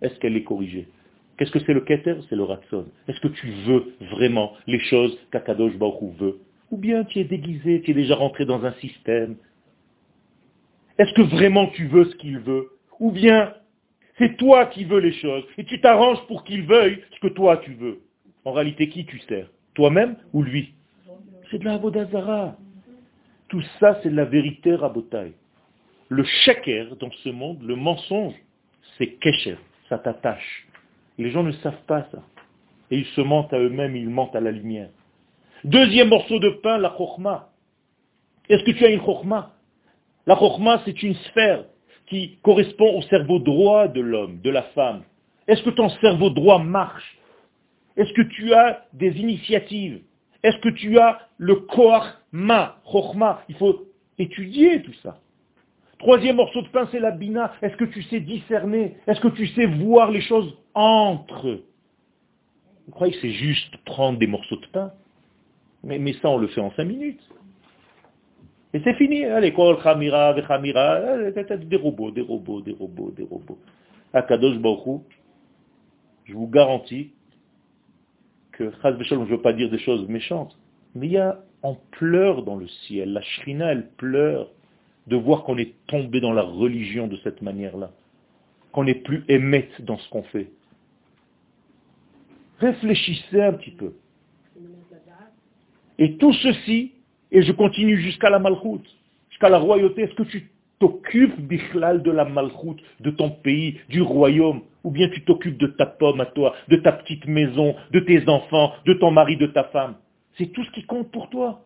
[0.00, 0.88] est-ce qu'elle est corrigée?
[1.36, 2.16] Qu'est-ce que c'est le Keter?
[2.28, 2.86] C'est le Ratson.
[3.08, 6.38] Est-ce que tu veux vraiment les choses qu'Akadosh Baruch veut?
[6.70, 9.36] Ou bien tu es déguisé, tu es déjà rentré dans un système?
[10.98, 12.68] Est-ce que vraiment tu veux ce qu'il veut?
[13.00, 13.54] Ou bien
[14.18, 17.56] c'est toi qui veux les choses et tu t'arranges pour qu'il veuille ce que toi
[17.56, 18.00] tu veux?
[18.44, 19.50] En réalité, qui tu sers?
[19.74, 20.74] Toi-même ou lui?
[21.50, 22.56] C'est de la.
[23.50, 25.32] Tout ça, c'est la vérité rabotaille.
[26.08, 28.34] Le sheker dans ce monde, le mensonge,
[28.96, 29.56] c'est kesher,
[29.88, 30.68] ça t'attache.
[31.18, 32.22] Les gens ne savent pas ça.
[32.92, 34.90] Et ils se mentent à eux-mêmes, ils mentent à la lumière.
[35.64, 37.50] Deuxième morceau de pain, la chokma.
[38.48, 39.52] Est-ce que tu as une chokma
[40.26, 41.64] La chokma, c'est une sphère
[42.06, 45.02] qui correspond au cerveau droit de l'homme, de la femme.
[45.48, 47.18] Est-ce que ton cerveau droit marche?
[47.96, 50.02] Est-ce que tu as des initiatives?
[50.42, 53.86] Est-ce que tu as le koach ma, chokhma Il faut
[54.18, 55.18] étudier tout ça.
[55.98, 57.52] Troisième morceau de pain, c'est la bina.
[57.60, 58.96] Est-ce que tu sais discerner?
[59.06, 61.64] Est-ce que tu sais voir les choses entre eux?
[62.86, 64.92] Vous croyez que c'est juste prendre des morceaux de pain?
[65.84, 67.22] Mais, ça, on le fait en cinq minutes.
[68.72, 69.24] Et c'est fini.
[69.24, 73.58] Allez, kol khamira, des robots, des robots, des robots, des robots.
[74.12, 75.02] Akadosh Baruch
[76.24, 77.12] je vous garantis
[78.60, 80.56] que, je ne veux pas dire des choses méchantes,
[80.94, 84.50] mais il y a, on pleure dans le ciel, la shrina, elle pleure
[85.06, 87.90] de voir qu'on est tombé dans la religion de cette manière-là,
[88.72, 90.50] qu'on n'est plus émette dans ce qu'on fait.
[92.58, 93.94] Réfléchissez un petit peu.
[95.98, 96.92] Et tout ceci,
[97.30, 98.88] et je continue jusqu'à la malchoute,
[99.30, 104.02] jusqu'à la royauté, est-ce que tu t'occupes d'Ichlal de la malchoute, de ton pays, du
[104.02, 108.00] royaume, ou bien tu t'occupes de ta pomme à toi, de ta petite maison, de
[108.00, 109.94] tes enfants, de ton mari, de ta femme
[110.38, 111.62] C'est tout ce qui compte pour toi.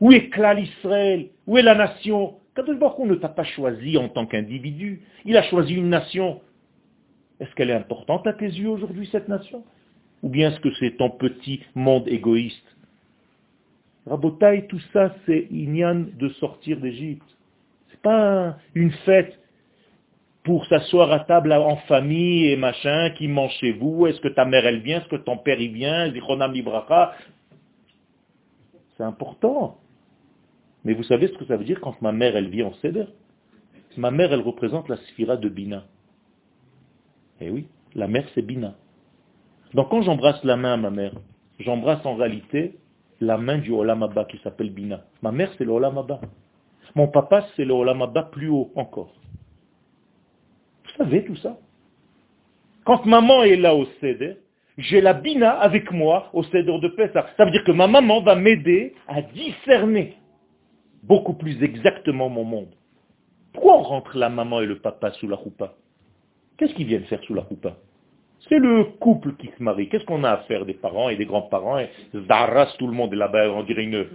[0.00, 2.34] Où est Klal Israël Où est la nation?
[2.54, 5.02] Kadosh Baruch ne t'a pas choisi en tant qu'individu.
[5.24, 6.40] Il a choisi une nation.
[7.40, 9.64] Est-ce qu'elle est importante à tes yeux aujourd'hui, cette nation?
[10.22, 12.76] Ou bien est-ce que c'est ton petit monde égoïste?
[14.06, 17.35] Rabotaï, tout ça, c'est Inyan de sortir d'Égypte.
[17.96, 19.38] C'est pas une fête
[20.44, 24.44] pour s'asseoir à table en famille et machin, qui mange chez vous, est-ce que ta
[24.44, 26.12] mère elle vient, est-ce que ton père il vient,
[28.96, 29.78] c'est important.
[30.84, 33.06] Mais vous savez ce que ça veut dire quand ma mère elle vient en Seder?
[33.96, 35.84] Ma mère elle représente la sphira de Bina.
[37.40, 38.76] Eh oui, la mère c'est Bina.
[39.74, 41.12] Donc quand j'embrasse la main à ma mère,
[41.58, 42.76] j'embrasse en réalité
[43.20, 45.02] la main du Olam qui s'appelle Bina.
[45.22, 45.98] Ma mère c'est le Olam
[46.96, 49.12] Mon papa c'est le Olam plus haut encore.
[50.84, 51.58] Vous savez tout ça
[52.84, 54.38] Quand maman est là au Seder,
[54.78, 57.26] j'ai la Bina avec moi au Seder de Pessah.
[57.36, 60.16] Ça veut dire que ma maman va m'aider à discerner
[61.02, 62.74] beaucoup plus exactement mon monde.
[63.52, 65.74] Pourquoi on rentre la maman et le papa sous la roupa?
[66.56, 67.76] Qu'est-ce qu'ils viennent faire sous la roupa?
[68.48, 69.90] C'est le couple qui se marie.
[69.90, 71.78] Qu'est-ce qu'on a à faire des parents et des grands-parents?
[71.78, 71.90] Et
[72.26, 74.06] Zaras, tout le monde est là-bas, on dirait une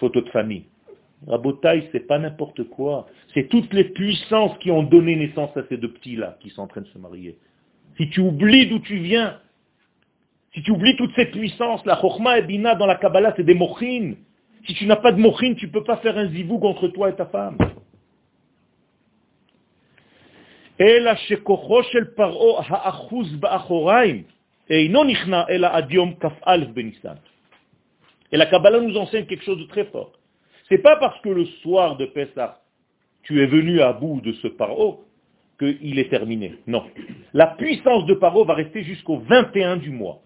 [0.00, 0.64] photo de famille.
[1.26, 3.06] Rabotaï, c'est pas n'importe quoi.
[3.34, 6.66] C'est toutes les puissances qui ont donné naissance à ces deux petits-là qui sont en
[6.66, 7.38] train de se marier.
[7.96, 9.38] Si tu oublies d'où tu viens,
[10.54, 13.54] si tu oublies toutes ces puissances, la Chokhmah et Bina dans la Kabbalah, c'est des
[13.54, 14.16] mochines.
[14.66, 17.10] Si tu n'as pas de mochine, tu ne peux pas faire un zivou entre toi
[17.10, 17.56] et ta femme.
[28.32, 30.12] Et la Kabbalah nous enseigne quelque chose de très fort.
[30.70, 32.60] C'est pas parce que le soir de Pessah,
[33.22, 35.04] tu es venu à bout de ce paro
[35.58, 36.58] qu'il est terminé.
[36.66, 36.84] Non.
[37.34, 40.22] La puissance de paro va rester jusqu'au 21 du mois.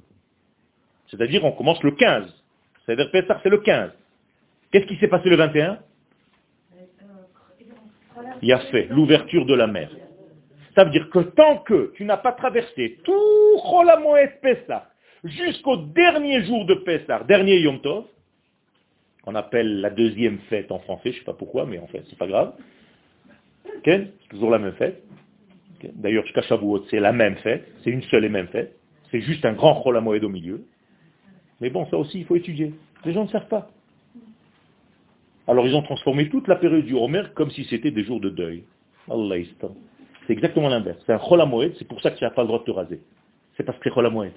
[1.09, 2.25] C'est-à-dire, on commence le 15.
[2.85, 3.91] C'est-à-dire, Pessah, c'est le 15.
[4.71, 5.79] Qu'est-ce qui s'est passé le 21
[8.43, 9.91] Il a fait l'ouverture de la mer.
[10.75, 14.91] Ça veut dire que tant que tu n'as pas traversé tout Cholamoed Pessah
[15.23, 18.05] jusqu'au dernier jour de Pessah, dernier Yom Tov,
[19.25, 22.05] qu'on appelle la deuxième fête en français, je ne sais pas pourquoi, mais en fait,
[22.11, 22.53] c'est pas grave.
[23.85, 25.03] c'est toujours la même fête.
[25.95, 28.77] D'ailleurs, jusqu'à Shavuot, c'est la même fête, c'est une seule et même fête.
[29.11, 30.65] C'est juste un grand Cholamoed au milieu.
[31.61, 32.75] Mais bon, ça aussi, il faut étudier.
[33.05, 33.71] Les gens ne savent pas.
[35.47, 38.31] Alors ils ont transformé toute la période du Homer comme si c'était des jours de
[38.31, 38.65] deuil.
[40.27, 40.99] C'est exactement l'inverse.
[41.05, 43.01] C'est un Cholamoed, c'est pour ça que tu n'as pas le droit de te raser.
[43.57, 44.33] C'est parce que c'est Cholamoed.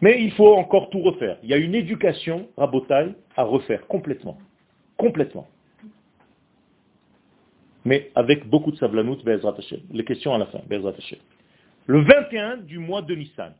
[0.00, 1.38] Mais il faut encore tout refaire.
[1.42, 4.38] Il y a une éducation, rabotaille, à refaire complètement.
[4.96, 5.46] Complètement.
[7.84, 9.18] Mais avec beaucoup de savlanout,
[9.92, 10.60] Les questions à la fin,
[11.86, 13.52] Le 21 du mois de Nissan.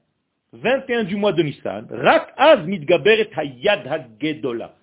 [0.52, 1.86] 21 du mois de Nissan.
[1.90, 4.74] Rak az mitgaberet hayad hagedola.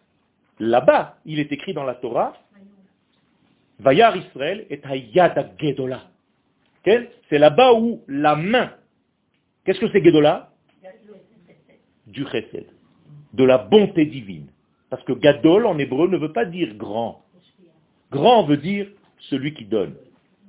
[0.59, 2.33] Là-bas, il est écrit dans la Torah,
[3.79, 6.01] Vayar Israël et Hayad Gedola.
[6.83, 8.71] C'est là-bas où la main,
[9.65, 10.49] qu'est-ce que c'est Gedola?
[12.07, 12.65] Du chesed,
[13.33, 14.47] de la bonté divine.
[14.89, 17.23] Parce que Gadol en hébreu ne veut pas dire grand.
[18.11, 18.87] Grand veut dire
[19.29, 19.95] celui qui donne.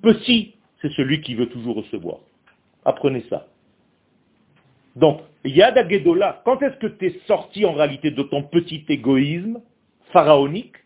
[0.02, 2.18] Petit, c'est celui qui veut toujours recevoir.
[2.84, 3.48] Apprenez ça.
[4.94, 9.60] Donc, Yad Gedola, quand est-ce que tu es sorti en réalité de ton petit égoïsme
[10.12, 10.76] pharaonique?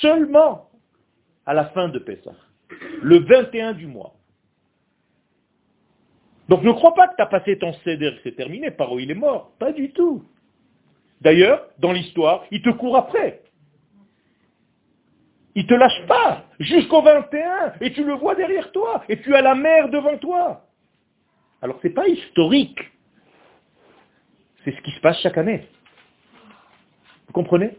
[0.00, 0.68] Seulement
[1.46, 2.34] à la fin de Pessah,
[3.02, 4.14] le 21 du mois.
[6.48, 9.14] Donc ne crois pas que tu as passé ton céder, c'est terminé, Paro il est
[9.14, 9.52] mort.
[9.58, 10.24] Pas du tout.
[11.20, 13.42] D'ailleurs, dans l'histoire, il te court après.
[15.54, 19.42] Il te lâche pas jusqu'au 21 et tu le vois derrière toi et tu as
[19.42, 20.64] la mer devant toi.
[21.60, 22.78] Alors ce n'est pas historique.
[24.64, 25.66] C'est ce qui se passe chaque année.
[27.26, 27.76] Vous comprenez?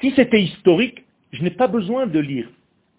[0.00, 2.48] Si c'était historique, je n'ai pas besoin de lire.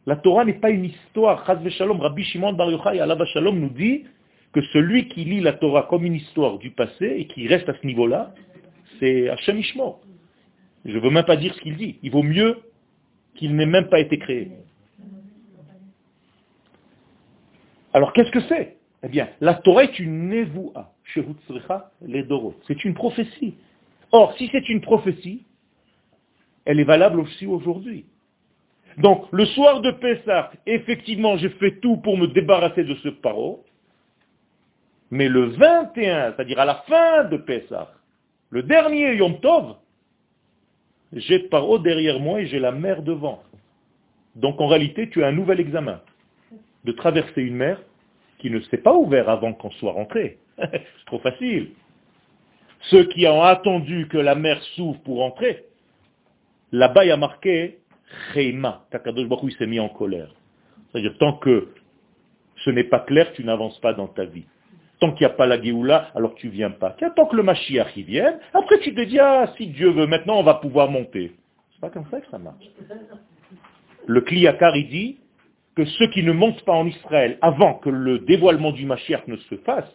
[0.05, 1.45] La Torah n'est pas une histoire.
[1.69, 4.05] Shalom, Rabbi Shimon Bar Yochai, Shalom nous dit
[4.53, 7.73] que celui qui lit la Torah comme une histoire du passé et qui reste à
[7.79, 8.33] ce niveau-là,
[8.99, 9.99] c'est Hashem Ishmo.
[10.85, 11.99] Je ne veux même pas dire ce qu'il dit.
[12.01, 12.57] Il vaut mieux
[13.35, 14.51] qu'il n'ait même pas été créé.
[17.93, 18.77] Alors qu'est-ce que c'est?
[19.03, 23.55] Eh bien, la Torah est une nevoua, c'est une prophétie.
[24.11, 25.45] Or, si c'est une prophétie,
[26.65, 28.05] elle est valable aussi aujourd'hui.
[28.97, 33.63] Donc, le soir de Pessah, effectivement, j'ai fait tout pour me débarrasser de ce paro.
[35.11, 37.91] Mais le 21, c'est-à-dire à la fin de Pessah,
[38.49, 39.75] le dernier Yom Tov,
[41.13, 43.41] j'ai Paro derrière moi et j'ai la mer devant.
[44.35, 46.01] Donc en réalité, tu as un nouvel examen
[46.83, 47.81] de traverser une mer
[48.39, 50.37] qui ne s'est pas ouverte avant qu'on soit rentré.
[50.57, 51.71] C'est trop facile.
[52.89, 55.65] Ceux qui ont attendu que la mer s'ouvre pour entrer,
[56.71, 57.79] là-bas il y a marqué
[58.33, 58.85] Cheima.
[58.91, 60.33] Takadosh Baruch s'est mis en colère.
[60.91, 61.69] C'est-à-dire tant que
[62.63, 64.45] ce n'est pas clair, tu n'avances pas dans ta vie.
[64.99, 66.95] Tant qu'il n'y a pas la Géoula, alors tu viens pas.
[67.15, 70.39] Tant que le Mashiach y vienne, après tu te dis, ah, si Dieu veut, maintenant
[70.39, 71.33] on va pouvoir monter.
[71.71, 72.65] C'est pas comme ça que ça marche.
[74.07, 75.17] Le Kliyakar, il dit
[75.75, 79.35] que ceux qui ne montent pas en Israël avant que le dévoilement du Mashiach ne
[79.35, 79.89] se fasse,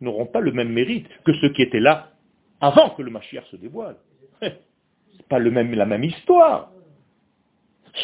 [0.00, 2.12] n'auront pas le même mérite que ceux qui étaient là
[2.60, 3.96] avant que le Mashiach se dévoile.
[4.40, 6.70] C'est pas le même, la même histoire.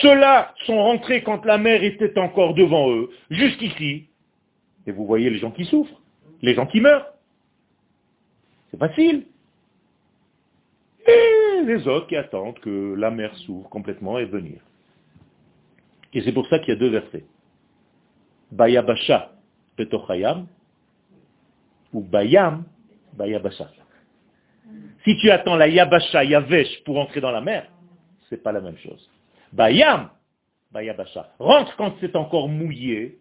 [0.00, 4.08] Ceux-là sont rentrés quand la mer était encore devant eux, jusqu'ici.
[4.86, 6.01] Et vous voyez les gens qui souffrent,
[6.42, 7.06] les gens qui meurent.
[8.70, 9.26] C'est facile.
[11.06, 14.60] Et les autres qui attendent que la mer s'ouvre complètement et venir.
[16.12, 17.24] Et c'est pour ça qu'il y a deux versets.
[18.50, 19.32] Bayabasha
[19.76, 20.46] petochayam
[21.92, 22.64] ou bayam
[23.14, 23.70] bayabasha.
[25.04, 27.68] Si tu attends la yabasha yavesh pour entrer dans la mer,
[28.28, 29.10] c'est pas la même chose.
[29.52, 30.08] Bayam,
[30.72, 31.34] Bayabasha.
[31.38, 33.18] Rentre quand c'est encore mouillé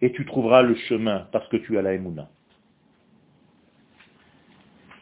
[0.00, 2.28] et tu trouveras le chemin parce que tu as la Emouna.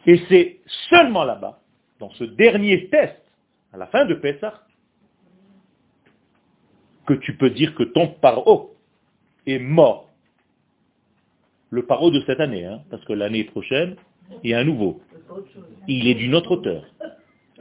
[0.06, 1.60] Et c'est seulement là-bas,
[1.98, 3.20] dans ce dernier test,
[3.72, 4.62] à la fin de Pessah,
[7.06, 8.76] que tu peux dire que ton paro
[9.46, 10.10] est mort.
[11.70, 13.96] Le paro de cette année, hein, parce que l'année prochaine,
[14.42, 15.02] il y a un nouveau.
[15.86, 16.84] Il est d'une autre auteur.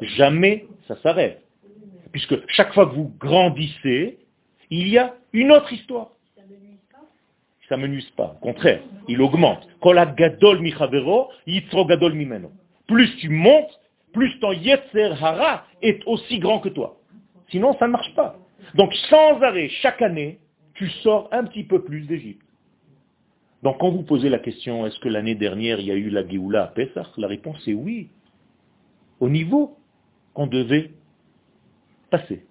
[0.02, 1.48] Jamais ça s'arrête
[2.18, 4.18] puisque chaque fois que vous grandissez,
[4.70, 6.12] il y a une autre histoire.
[7.70, 9.68] Ça ne menuise pas, au contraire, il augmente.
[12.88, 13.80] Plus tu montes,
[14.14, 16.98] plus ton yetzer hara est aussi grand que toi.
[17.50, 18.38] Sinon, ça ne marche pas.
[18.76, 20.40] Donc, sans arrêt, chaque année,
[20.76, 22.42] tu sors un petit peu plus d'Égypte.
[23.64, 26.28] Donc, quand vous posez la question, est-ce que l'année dernière, il y a eu la
[26.28, 28.10] Géoula à Pessah La réponse est oui.
[29.20, 29.78] Au niveau
[30.34, 30.92] qu'on devait
[32.10, 32.46] passé.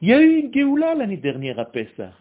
[0.00, 2.12] Il y a eu une Géoula l'année dernière à Pessah.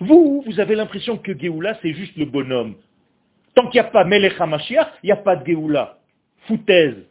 [0.00, 2.74] Vous, vous avez l'impression que Géoula, c'est juste le bonhomme.
[3.54, 5.98] Tant qu'il n'y a pas Melech HaMashiach, il n'y a pas de Géoula.
[6.46, 7.06] Foutaise.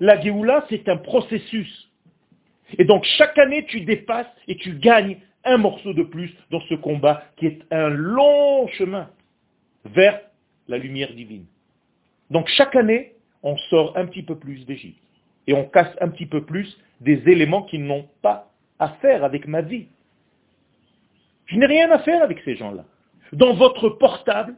[0.00, 1.90] La Géoula, c'est un processus.
[2.78, 6.74] Et donc chaque année, tu dépasses et tu gagnes un morceau de plus dans ce
[6.74, 9.08] combat qui est un long chemin
[9.84, 10.20] vers
[10.68, 11.46] la lumière divine.
[12.30, 13.12] Donc chaque année,
[13.42, 15.00] on sort un petit peu plus d'Égypte.
[15.46, 19.46] Et on casse un petit peu plus des éléments qui n'ont pas à faire avec
[19.46, 19.86] ma vie.
[21.46, 22.84] Je n'ai rien à faire avec ces gens-là.
[23.32, 24.56] Dans votre portable,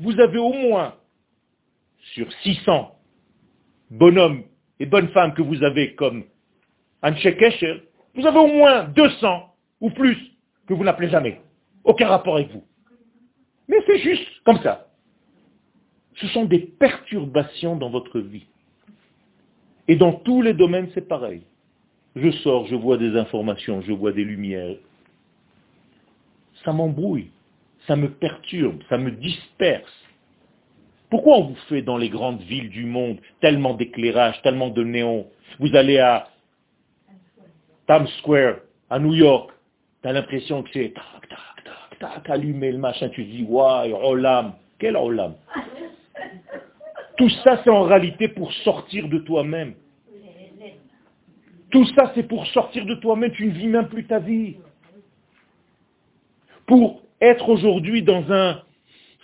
[0.00, 0.94] vous avez au moins,
[2.14, 2.96] sur 600
[3.90, 4.42] bonhommes
[4.80, 6.24] et bonnes femmes que vous avez comme
[7.02, 7.82] Anche Kesher,
[8.14, 10.18] vous avez au moins 200 ou plus
[10.66, 11.40] que vous n'appelez jamais.
[11.84, 12.64] Aucun rapport avec vous.
[13.68, 14.88] Mais c'est juste comme ça.
[16.16, 18.46] Ce sont des perturbations dans votre vie.
[19.88, 21.42] Et dans tous les domaines, c'est pareil.
[22.14, 24.76] Je sors, je vois des informations, je vois des lumières.
[26.64, 27.30] Ça m'embrouille,
[27.86, 29.92] ça me perturbe, ça me disperse.
[31.10, 35.26] Pourquoi on vous fait dans les grandes villes du monde tellement d'éclairage, tellement de néons?
[35.58, 36.28] Vous allez à
[37.86, 38.56] Times Square,
[38.88, 39.50] à New York,
[40.02, 43.94] tu as l'impression que c'est tac, tac, tac, tac, allumer le machin, tu dis, waouh,
[43.94, 45.34] olam, quel olam?
[47.16, 49.74] Tout ça, c'est en réalité pour sortir de toi-même.
[51.70, 54.56] Tout ça, c'est pour sortir de toi-même, tu ne vis même plus ta vie.
[56.72, 58.62] Pour être aujourd'hui dans un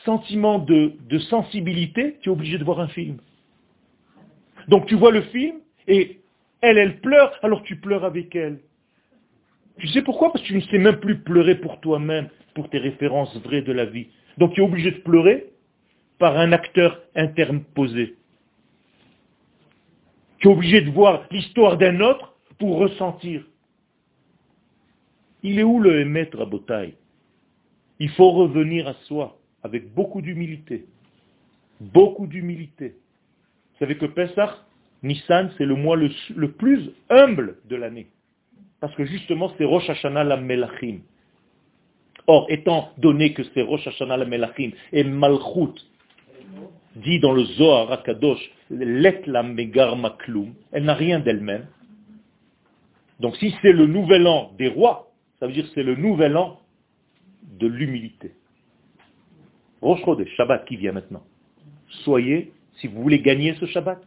[0.04, 0.92] sentiment de,
[1.30, 3.16] sensibilité, tu es obligé de voir un film.
[4.68, 5.56] Donc tu vois le film,
[5.86, 6.20] et
[6.60, 8.58] elle, elle pleure, alors tu pleures avec elle.
[9.78, 10.30] Tu sais pourquoi?
[10.30, 13.72] Parce que tu ne sais même plus pleurer pour toi-même, pour tes références vraies de
[13.72, 14.08] la vie.
[14.36, 15.46] Donc tu es obligé de pleurer
[16.18, 18.16] par un acteur interposé.
[20.36, 23.42] Tu es obligé de voir l'histoire d'un autre pour ressentir.
[25.42, 26.92] Il est où le émettre à Botaï
[27.98, 30.86] Il faut revenir à soi avec beaucoup d'humilité.
[31.80, 32.96] Beaucoup d'humilité.
[33.72, 34.50] Vous savez que Pesach,
[35.02, 38.08] Nissan, c'est le mois le, plus humble de l'année.
[38.80, 40.98] Parce que justement, c'est Rosh Hashanah la Melachim.
[42.26, 45.74] Or, étant donné que c'est Rosh Hashanah la Melachim et Malchut,
[46.96, 51.66] dit dans le Zohar Akadosh, Let la Maklum, elle n'a rien d'elle-même,
[53.20, 56.36] donc si c'est le nouvel an des rois, ça veut dire que c'est le nouvel
[56.36, 56.57] an
[57.48, 58.32] de l'humilité.
[59.80, 60.00] Rosh
[60.36, 61.22] Shabbat qui vient maintenant.
[62.04, 64.02] Soyez, si vous voulez gagner ce Shabbat,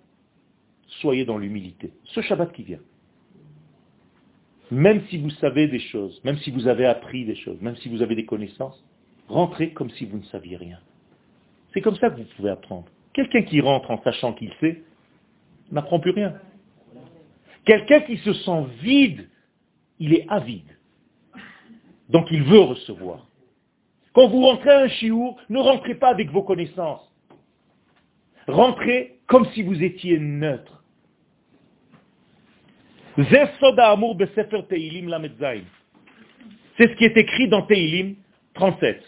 [1.01, 1.91] soyez dans l'humilité.
[2.05, 2.79] Ce Shabbat qui vient.
[4.69, 7.89] Même si vous savez des choses, même si vous avez appris des choses, même si
[7.89, 8.81] vous avez des connaissances,
[9.27, 10.79] rentrez comme si vous ne saviez rien.
[11.73, 12.87] C'est comme ça que vous pouvez apprendre.
[13.13, 14.83] Quelqu'un qui rentre en sachant qu'il sait,
[15.71, 16.35] n'apprend plus rien.
[17.65, 19.29] Quelqu'un qui se sent vide,
[19.99, 20.77] il est avide.
[22.09, 23.27] Donc il veut recevoir.
[24.13, 27.11] Quand vous rentrez à un chiour, ne rentrez pas avec vos connaissances.
[28.47, 30.83] Rentrez comme si vous étiez neutre.
[36.77, 38.15] C'est ce qui est écrit dans Teilim
[38.55, 39.01] 37.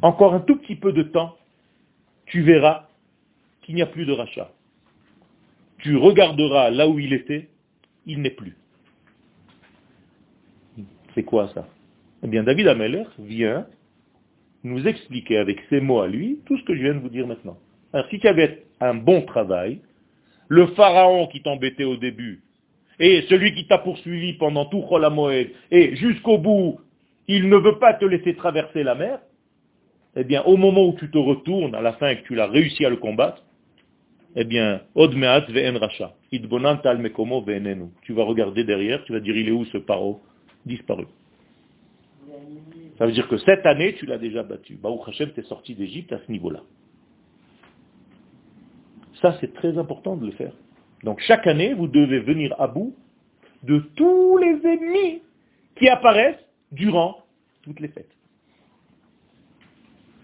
[0.00, 1.36] Encore un tout petit peu de temps,
[2.26, 2.88] tu verras
[3.62, 4.53] qu'il n'y a plus de rachat.
[5.84, 7.50] Tu regarderas là où il était,
[8.06, 8.56] il n'est plus.
[11.14, 11.68] C'est quoi ça?
[12.22, 13.66] Eh bien, David Ameller vient
[14.62, 17.26] nous expliquer avec ses mots à lui tout ce que je viens de vous dire
[17.26, 17.58] maintenant.
[17.92, 19.80] Alors, si tu avais un bon travail,
[20.48, 22.42] le pharaon qui t'embêtait au début,
[22.98, 26.80] et celui qui t'a poursuivi pendant tout Cholamoed, et jusqu'au bout,
[27.28, 29.18] il ne veut pas te laisser traverser la mer,
[30.16, 32.46] eh bien, au moment où tu te retournes, à la fin, et que tu l'as
[32.46, 33.44] réussi à le combattre,
[34.36, 36.14] eh bien, Odmeat ve'en racha.
[36.32, 37.90] Idbonant mekomo ve'enenu.
[38.02, 40.20] Tu vas regarder derrière, tu vas dire, il est où ce paro
[40.66, 41.06] Disparu.
[42.98, 44.74] Ça veut dire que cette année, tu l'as déjà battu.
[44.74, 46.62] Baruch Hashem, t'es sorti d'Égypte à ce niveau-là.
[49.20, 50.52] Ça, c'est très important de le faire.
[51.02, 52.94] Donc chaque année, vous devez venir à bout
[53.62, 55.22] de tous les ennemis
[55.76, 57.24] qui apparaissent durant
[57.62, 58.10] toutes les fêtes.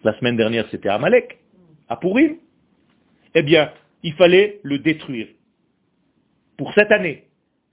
[0.04, 1.38] La semaine dernière, c'était Amalek,
[1.88, 2.36] à Pourim.
[3.34, 3.70] Eh bien,
[4.02, 5.28] il fallait le détruire.
[6.56, 7.24] Pour cette année.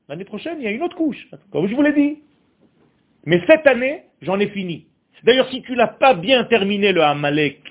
[0.09, 2.19] L'année prochaine, il y a une autre couche, comme je vous l'ai dit.
[3.25, 4.88] Mais cette année, j'en ai fini.
[5.23, 7.61] D'ailleurs, si tu n'as pas bien terminé le Amalek,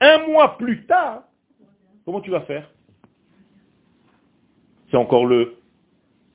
[0.00, 1.24] un mois plus tard,
[2.04, 2.70] comment tu vas faire?
[4.90, 5.56] C'est encore le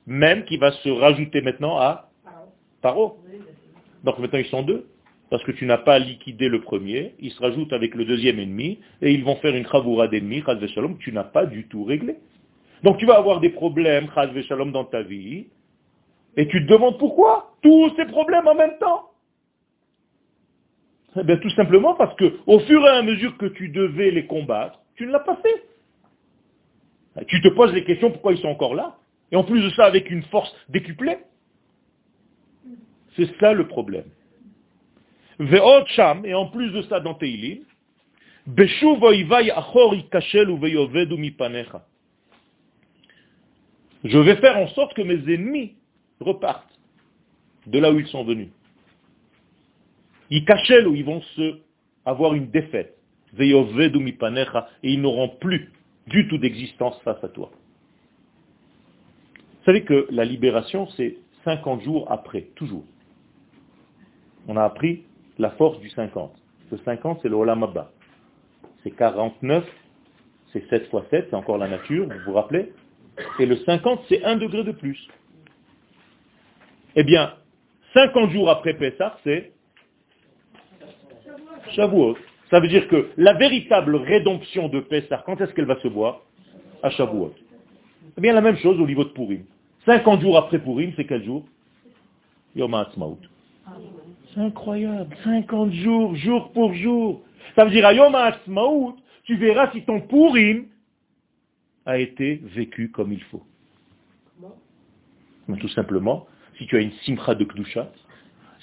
[0.06, 2.10] même qui va se rajouter maintenant à
[2.82, 3.18] Paro.
[4.04, 4.86] Donc maintenant ils sont deux.
[5.34, 8.78] Parce que tu n'as pas liquidé le premier, ils se rajoutent avec le deuxième ennemi,
[9.02, 12.18] et ils vont faire une kravoura d'ennemis, que tu n'as pas du tout réglé.
[12.84, 14.06] Donc tu vas avoir des problèmes,
[14.46, 15.48] shalom, dans ta vie,
[16.36, 19.10] et tu te demandes pourquoi tous ces problèmes en même temps.
[21.18, 24.26] Eh bien, tout simplement parce que, au fur et à mesure que tu devais les
[24.26, 27.24] combattre, tu ne l'as pas fait.
[27.26, 28.98] Tu te poses les questions pourquoi ils sont encore là.
[29.32, 31.18] Et en plus de ça, avec une force décuplée.
[33.16, 34.04] C'est ça le problème.
[35.40, 37.14] Et en plus de ça dans
[44.04, 45.74] je vais faire en sorte que mes ennemis
[46.20, 46.78] repartent
[47.66, 48.48] de là où ils sont venus.
[50.30, 51.58] Ils cachent où ils vont se
[52.04, 52.98] avoir une défaite.
[53.38, 53.48] Et
[54.82, 55.72] ils n'auront plus
[56.06, 57.50] du tout d'existence face à toi.
[59.34, 62.84] Vous savez que la libération, c'est 50 jours après, toujours.
[64.46, 65.04] On a appris
[65.38, 66.32] la force du 50.
[66.70, 67.66] Le 50, c'est le Olam
[68.82, 69.64] C'est 49,
[70.52, 72.72] c'est 7 fois 7, c'est encore la nature, vous vous rappelez
[73.38, 75.08] Et le 50, c'est un degré de plus.
[76.96, 77.34] Eh bien,
[77.92, 79.52] 50 jours après Pessah, c'est
[81.72, 82.16] Shavuot.
[82.50, 86.22] Ça veut dire que la véritable rédemption de Pessah, quand est-ce qu'elle va se voir?
[86.82, 87.34] À Shavuot.
[88.16, 89.44] Eh bien, la même chose au niveau de Purim.
[89.86, 91.44] 50 jours après Purim, c'est quel jour?
[92.54, 93.18] Yom HaAtzmaut.
[94.36, 95.16] Incroyable.
[95.24, 97.22] 50 jours, jour pour jour.
[97.54, 100.66] Ça veut dire à Yom HaAtzmaut, tu verras si ton Purim
[101.86, 103.42] a été vécu comme il faut.
[105.60, 106.26] tout simplement,
[106.58, 107.90] si tu as une simcha de Kdusha,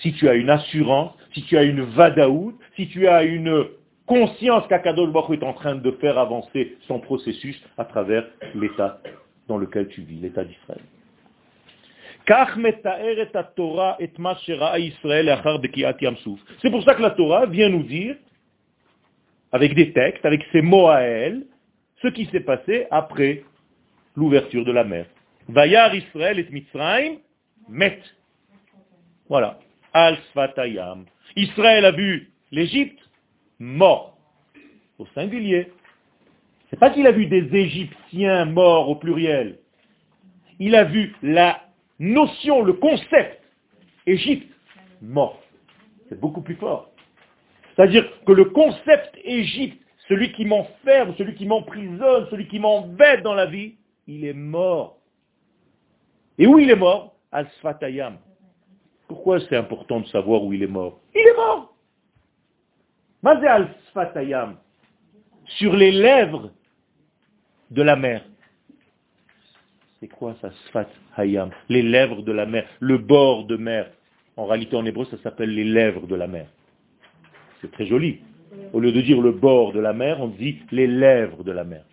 [0.02, 3.66] si tu as une assurance, si tu as une vadaout, si tu as une
[4.06, 9.00] conscience qu'Akadol Baruch est en train de faire avancer son processus à travers l'état
[9.48, 10.82] dans lequel tu vis, l'état d'Israël.
[16.62, 18.16] C'est pour ça que la Torah vient nous dire,
[19.52, 21.46] avec des textes, avec ses mots à elle,
[22.02, 23.44] ce qui s'est passé après
[24.16, 25.06] l'ouverture de la mer.
[25.48, 27.18] Vayar Israël et Mitzrayim
[27.68, 28.00] met.
[29.28, 29.60] Voilà.
[29.94, 31.06] Al Sfatayam.
[31.36, 33.00] Israël a vu l'Égypte
[33.60, 34.18] mort,
[34.98, 35.72] au singulier.
[36.70, 39.60] C'est pas qu'il a vu des Égyptiens morts au pluriel.
[40.60, 41.62] Il a vu la
[42.02, 43.42] notion, le concept
[44.06, 44.52] Égypte
[45.02, 45.42] mort.
[46.10, 46.90] C'est beaucoup plus fort.
[47.76, 53.36] C'est-à-dire que le concept Égypte, celui qui m'enferme, celui qui m'emprisonne, celui qui m'embête dans
[53.36, 53.76] la vie,
[54.08, 54.98] il est mort.
[56.38, 57.16] Et où il est mort?
[57.32, 58.18] Al Sfatayam.
[59.08, 61.00] Pourquoi c'est important de savoir où il est mort?
[61.16, 61.74] Il est mort
[63.22, 64.58] Mazé Al Sfatayam.
[65.46, 66.52] Sur les lèvres
[67.70, 68.26] de la mer.
[70.02, 71.52] C'est quoi ça, Sfat Hayam?
[71.70, 73.88] Les lèvres de la mer, le bord de mer.
[74.36, 76.48] En réalité, en hébreu, ça s'appelle les lèvres de la mer.
[77.62, 78.20] C'est très joli.
[78.74, 81.64] Au lieu de dire le bord de la mer, on dit les lèvres de la
[81.64, 81.86] mer.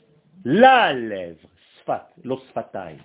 [0.47, 1.47] La lèvre,
[1.81, 2.97] Sfat, l'osfatai.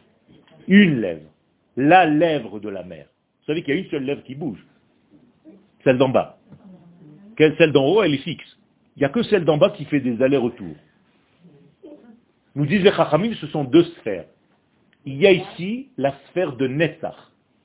[0.70, 1.30] Une lèvre.
[1.76, 3.08] La lèvre de la mer.
[3.42, 4.66] Vous savez qu'il y a une seule lèvre qui bouge.
[5.84, 6.38] Celle d'en bas.
[7.38, 8.58] Celle d'en haut, elle est fixe.
[8.96, 10.78] Il n'y a que celle d'en bas qui fait des allers-retours.
[12.56, 14.28] Nous disent les Chachamim, ce sont deux sphères.
[15.06, 17.16] Il y a ici la sphère de Netzach,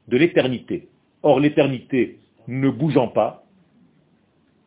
[0.08, 0.88] de l'éternité.
[1.22, 3.44] Or, l'éternité ne bougeant pas,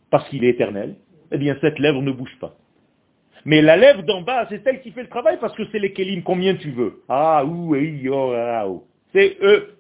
[0.09, 0.95] parce qu'il est éternel,
[1.32, 2.55] eh bien, cette lèvre ne bouge pas.
[3.45, 5.93] Mais la lèvre d'en bas, c'est celle qui fait le travail parce que c'est les
[5.93, 7.01] kélim, combien tu veux?
[7.09, 8.86] Ah, ou, oh, ah, oh.
[9.13, 9.78] C'est eux.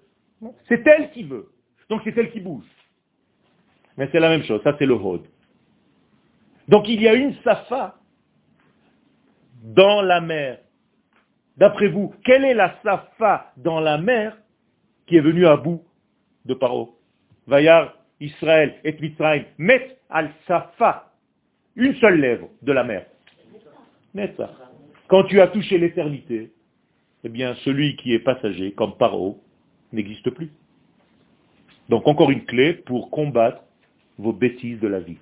[0.67, 1.49] C'est elle qui veut.
[1.89, 2.65] Donc c'est elle qui bouge.
[3.97, 5.21] Mais c'est la même chose, ça c'est le hod.
[6.67, 7.97] Donc il y a une safa
[9.61, 10.59] dans la mer.
[11.57, 14.37] D'après vous, quelle est la safa dans la mer
[15.05, 15.83] qui est venue à bout
[16.45, 16.97] de Paro?
[17.47, 21.11] Vayar, Israël et Mitzrayim, met al safa,
[21.75, 23.05] une seule lèvre de la mer.
[24.37, 24.51] ça.
[25.07, 26.51] Quand tu as touché l'éternité,
[27.23, 29.41] eh bien celui qui est passager, comme Paro,
[29.91, 30.51] n'existe plus.
[31.89, 33.63] Donc encore une clé pour combattre
[34.17, 35.17] vos bêtises de la vie.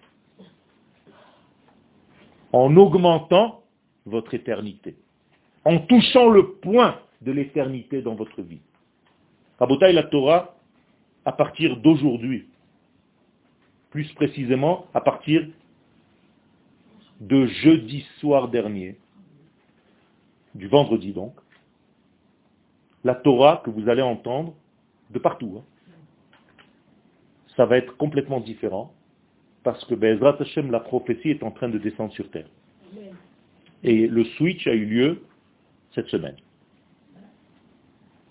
[2.52, 3.64] En augmentant
[4.06, 4.96] votre éternité.
[5.66, 8.62] En touchant le point de l'éternité dans votre vie.
[9.60, 10.56] Rabotaï la Torah,
[11.26, 12.48] à partir d'aujourd'hui,
[13.92, 15.48] plus précisément à partir
[17.20, 18.98] de jeudi soir dernier,
[20.56, 21.34] du vendredi donc,
[23.04, 24.54] la Torah que vous allez entendre
[25.10, 25.64] de partout, hein,
[27.56, 28.94] ça va être complètement différent
[29.64, 32.48] parce que Bezrat Hashem, la prophétie est en train de descendre sur terre.
[33.84, 35.24] Et le switch a eu lieu
[36.00, 36.36] cette semaine.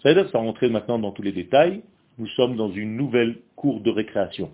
[0.03, 1.83] Ça veut dire, sans rentrer maintenant dans tous les détails,
[2.19, 4.51] nous sommes dans une nouvelle cour de récréation.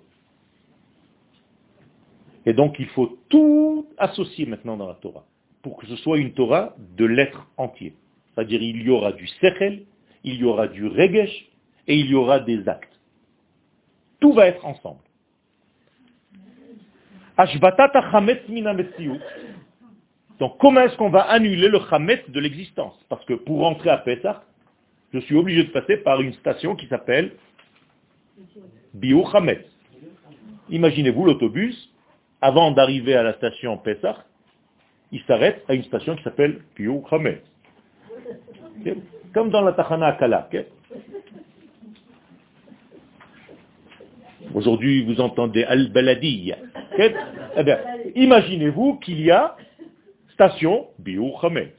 [2.47, 5.25] Et donc il faut tout associer maintenant dans la Torah,
[5.62, 7.95] pour que ce soit une Torah de l'être entier.
[8.35, 9.85] C'est-à-dire il y aura du sechel,
[10.25, 11.49] il y aura du regesh,
[11.87, 12.99] et il y aura des actes.
[14.21, 15.01] Tout va être ensemble.
[20.45, 22.95] Donc comment est-ce qu'on va annuler le Hametz de l'existence?
[23.09, 24.42] Parce que pour rentrer à Pessah,
[25.14, 27.32] je suis obligé de passer par une station qui s'appelle
[28.92, 29.64] Bio Hametz.
[30.68, 31.90] Imaginez-vous l'autobus,
[32.42, 34.22] avant d'arriver à la station Pessah,
[35.12, 37.40] il s'arrête à une station qui s'appelle Bio Hametz.
[39.32, 40.51] Comme dans la Tachana Akala.
[44.53, 46.53] Aujourd'hui, vous entendez Al-Baladi.
[46.99, 47.78] Eh bien,
[48.14, 49.57] imaginez-vous qu'il y a
[50.35, 51.72] station Biur Hametz.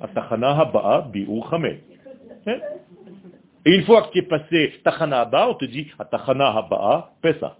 [0.00, 1.52] Atachana Haba'a Biur.
[1.52, 2.58] Hein?
[3.66, 7.56] Et une fois que tu es passé Tachana Haba, on te dit Atachana Haba'a Pesa.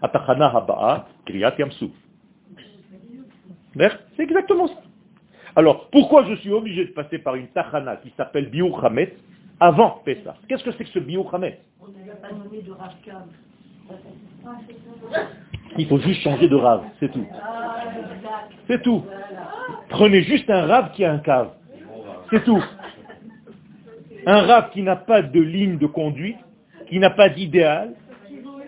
[0.00, 1.90] Atachana Haba'a Kriyat Yamsuf.
[3.76, 4.74] C'est exactement ça.
[5.56, 8.50] Alors, pourquoi je suis obligé de passer par une Tachana qui s'appelle
[8.82, 9.12] Hametz
[9.58, 11.58] avant Pesa Qu'est-ce que c'est que ce Biur Hametz
[15.78, 17.26] il faut juste changer de rave, c'est tout.
[18.70, 19.02] C'est tout.
[19.88, 21.50] Prenez juste un rave qui a un cave.
[22.30, 22.62] C'est tout.
[24.26, 26.36] Un rave qui n'a pas de ligne de conduite,
[26.88, 27.94] qui n'a pas d'idéal,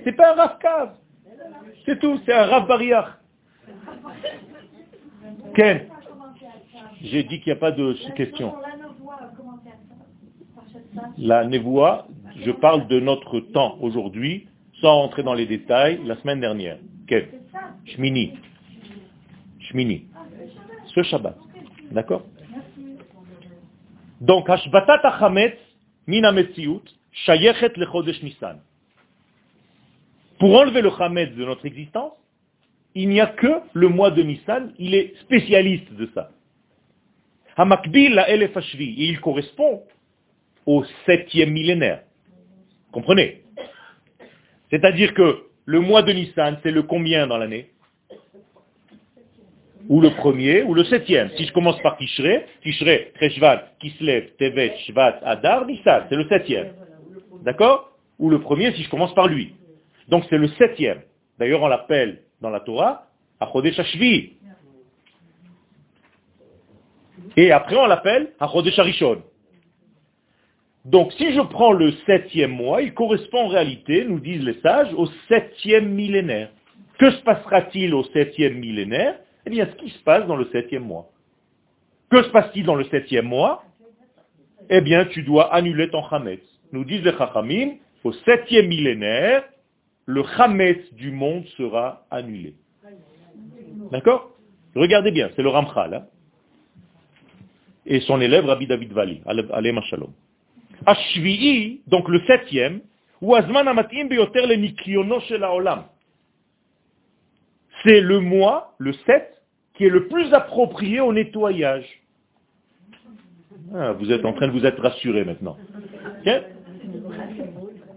[0.03, 0.95] c'est pas un rave cave.
[1.87, 3.21] C'est tout, c'est un rave barrière.
[5.55, 5.83] Ken
[7.01, 8.55] J'ai dit qu'il n'y a pas de question.
[11.17, 12.09] La névoie,
[12.45, 14.49] je parle de notre temps aujourd'hui,
[14.81, 16.79] sans rentrer dans les détails, la semaine dernière.
[17.07, 17.29] Quel
[17.85, 18.33] Shmini.
[19.73, 20.07] Shmini.
[20.95, 21.37] Ce Shabbat.
[21.91, 22.27] D'accord?
[24.21, 25.03] Donc, Hashbatat
[27.77, 28.61] Lechodesh Nissan.
[30.39, 32.13] Pour enlever le Chametz de notre existence,
[32.95, 36.31] il n'y a que le mois de Nissan, il est spécialiste de ça.
[37.57, 39.83] Hamakbil la Elef et il correspond
[40.67, 42.03] au septième millénaire.
[42.93, 43.43] Comprenez?
[44.71, 47.72] C'est-à-dire que le mois de Nissan, c'est le combien dans l'année?
[49.89, 51.31] Ou le premier, ou le septième.
[51.37, 56.73] Si je commence par Tishrei, Tishrei, Treshvat, Kislev, Tevet, Shvat, Adar, Nissan, c'est le septième.
[57.43, 57.97] D'accord?
[58.19, 59.55] Ou le premier si je commence par lui.
[60.09, 61.01] Donc c'est le septième.
[61.39, 63.07] D'ailleurs, on l'appelle dans la Torah,
[63.41, 64.35] Achodesh Hashvi.
[67.37, 69.23] Et après, on l'appelle Achodesh Harishon.
[70.85, 74.93] Donc si je prends le septième mois, il correspond en réalité, nous disent les sages,
[74.95, 76.51] au septième millénaire.
[76.99, 79.17] Que se passera-t-il au septième millénaire?
[79.47, 81.11] Eh bien, ce qui se passe dans le septième mois.
[82.11, 83.65] Que se passe-t-il dans le septième mois?
[84.71, 86.43] Eh bien, tu dois annuler ton chametz.
[86.73, 89.45] Nous disent les chachamim, au septième millénaire,
[90.07, 92.55] le chametz du monde sera annulé.
[93.91, 94.31] D'accord?
[94.75, 95.95] Regardez bien, c'est le Ramchal.
[95.95, 96.07] Hein
[97.87, 100.13] et son élève Rabbi David Vali, Alem Shalom.
[100.87, 102.81] Ashvi'i, donc le septième,
[103.21, 105.85] ou Azman Amatim Beyoter le Olam.
[107.85, 109.43] C'est le mois, le sept,
[109.75, 111.87] qui est le plus approprié au nettoyage.
[113.75, 115.57] Ah, vous êtes en train de vous être rassuré maintenant.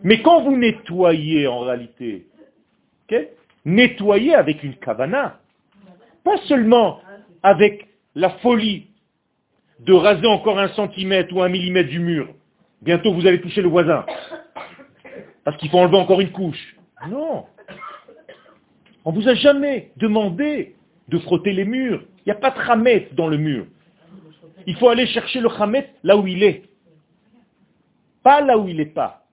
[0.04, 2.28] Mais quand vous nettoyez en réalité,
[3.66, 5.40] nettoyez avec une kavana,
[6.24, 7.02] pas seulement
[7.44, 8.88] avec la folie
[9.80, 12.30] de raser encore un centimètre ou un millimètre du mur.
[12.82, 14.06] Bientôt vous allez toucher le voisin.
[15.44, 16.76] Parce qu'il faut enlever encore une couche.
[17.10, 17.46] Non.
[19.06, 20.76] On ne vous a jamais demandé
[21.08, 22.04] de frotter les murs.
[22.26, 23.68] Il n'y a pas de ramet dans le mur.
[24.66, 26.64] Il faut aller chercher le ramet là où il est.
[28.24, 29.24] Pas là où il n'est pas.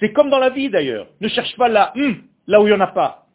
[0.00, 1.08] C'est comme dans la vie d'ailleurs.
[1.20, 3.26] Ne cherche pas là, hum, là où il n'y en a pas.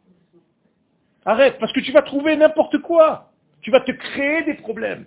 [1.24, 3.32] Arrête, parce que tu vas trouver n'importe quoi.
[3.62, 5.04] Tu vas te créer des problèmes.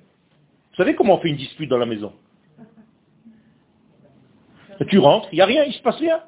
[0.71, 2.13] Vous savez comment on fait une dispute dans la maison?
[4.89, 6.21] Tu rentres, il n'y a rien, il se passe rien.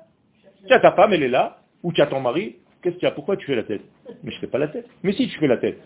[0.70, 3.12] As ta femme, elle est là, ou tu as ton mari, qu'est-ce qu'il y a
[3.12, 3.82] Pourquoi tu fais la tête?
[4.24, 4.86] Mais je ne fais pas la tête.
[5.04, 5.78] Mais si, tu fais la tête.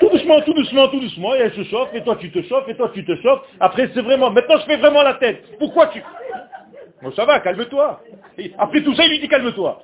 [0.00, 2.68] Tout doucement, tout doucement, tout doucement, et elle se chauffe, et toi tu te chauffes,
[2.68, 3.42] et toi tu te chauffes.
[3.60, 5.42] Après, c'est vraiment, maintenant je fais vraiment la tête.
[5.58, 6.02] Pourquoi tu...
[7.02, 8.00] Bon, ça va, calme-toi.
[8.58, 9.82] Après tout ça, il lui dit calme-toi.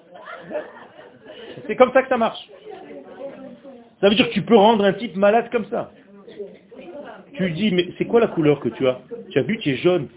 [1.66, 2.48] C'est comme ça que ça marche.
[4.00, 5.90] Ça veut dire que tu peux rendre un type malade comme ça.
[7.34, 8.98] Tu lui dis, mais c'est quoi la couleur que tu as?
[9.30, 10.08] Tu as vu, tu es jaune.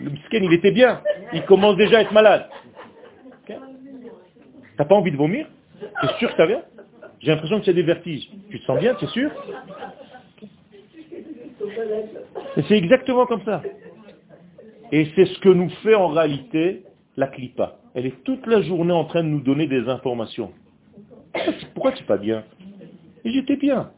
[0.00, 1.02] Le skin, il était bien.
[1.32, 2.48] Il commence déjà à être malade.
[4.80, 5.46] T'as pas envie de vomir
[5.78, 6.62] T'es sûr que ça vient
[7.20, 8.30] J'ai l'impression que as des vertiges.
[8.48, 9.30] Tu te sens bien, c'est sûr
[12.66, 13.62] c'est exactement comme ça.
[14.90, 16.84] Et c'est ce que nous fait en réalité
[17.18, 17.76] la clipa.
[17.94, 20.50] Elle est toute la journée en train de nous donner des informations.
[21.74, 22.42] Pourquoi tu n'es pas bien
[23.22, 23.90] j'étais bien.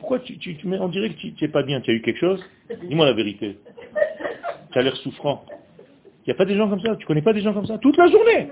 [0.00, 2.18] Pourquoi tu, tu, tu on dirait que tu n'es pas bien, tu as eu quelque
[2.18, 2.44] chose
[2.88, 3.58] Dis-moi la vérité.
[4.72, 5.44] Tu as l'air souffrant.
[6.26, 6.96] Il n'y a pas des gens comme ça?
[6.96, 7.78] Tu connais pas des gens comme ça?
[7.78, 8.48] Toute la journée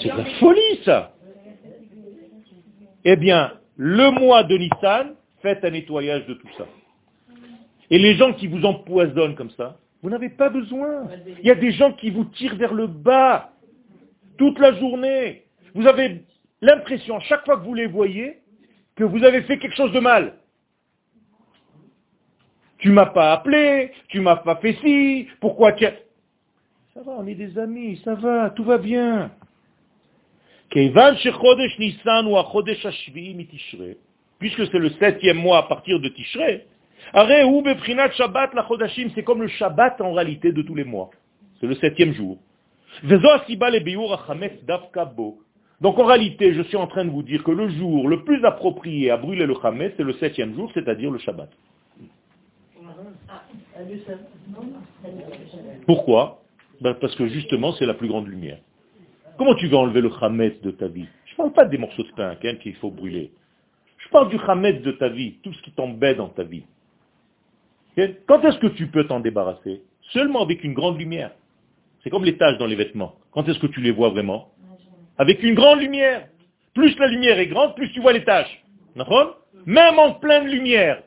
[0.00, 1.12] C'est la folie ça
[3.04, 6.66] Eh bien, le mois de Nissan, faites un nettoyage de tout ça.
[7.90, 11.08] Et les gens qui vous empoisonnent comme ça, vous n'avez pas besoin.
[11.40, 13.52] Il y a des gens qui vous tirent vers le bas
[14.36, 15.44] toute la journée.
[15.74, 16.22] Vous avez
[16.60, 18.38] l'impression, chaque fois que vous les voyez,
[18.96, 20.34] que vous avez fait quelque chose de mal.
[22.78, 27.34] Tu m'as pas appelé, tu m'as pas fait ci, pourquoi tu Ça va, on est
[27.34, 29.32] des amis, ça va, tout va bien.
[30.70, 31.00] Puisque
[34.70, 36.66] c'est le septième mois à partir de Tishrei,
[39.14, 41.10] c'est comme le Shabbat en réalité de tous les mois.
[41.60, 42.38] C'est le septième jour.
[45.80, 48.44] Donc en réalité, je suis en train de vous dire que le jour le plus
[48.44, 51.50] approprié à brûler le Hametz, c'est le septième jour, c'est-à-dire le Shabbat.
[55.86, 56.42] Pourquoi?
[56.80, 58.58] Ben, Parce que justement, c'est la plus grande lumière.
[59.38, 61.06] Comment tu vas enlever le Hametz de ta vie?
[61.26, 63.30] Je ne parle pas des morceaux de pain hein, qu'il faut brûler.
[63.98, 66.64] Je parle du Hametz de ta vie, tout ce qui t'embête dans ta vie.
[68.26, 69.82] Quand est-ce que tu peux t'en débarrasser?
[70.12, 71.32] Seulement avec une grande lumière.
[72.02, 73.14] C'est comme les taches dans les vêtements.
[73.30, 74.52] Quand est-ce que tu les vois vraiment?
[75.18, 76.28] Avec une grande lumière.
[76.74, 78.64] Plus la lumière est grande, plus tu vois les taches.
[79.66, 81.02] Même en pleine lumière.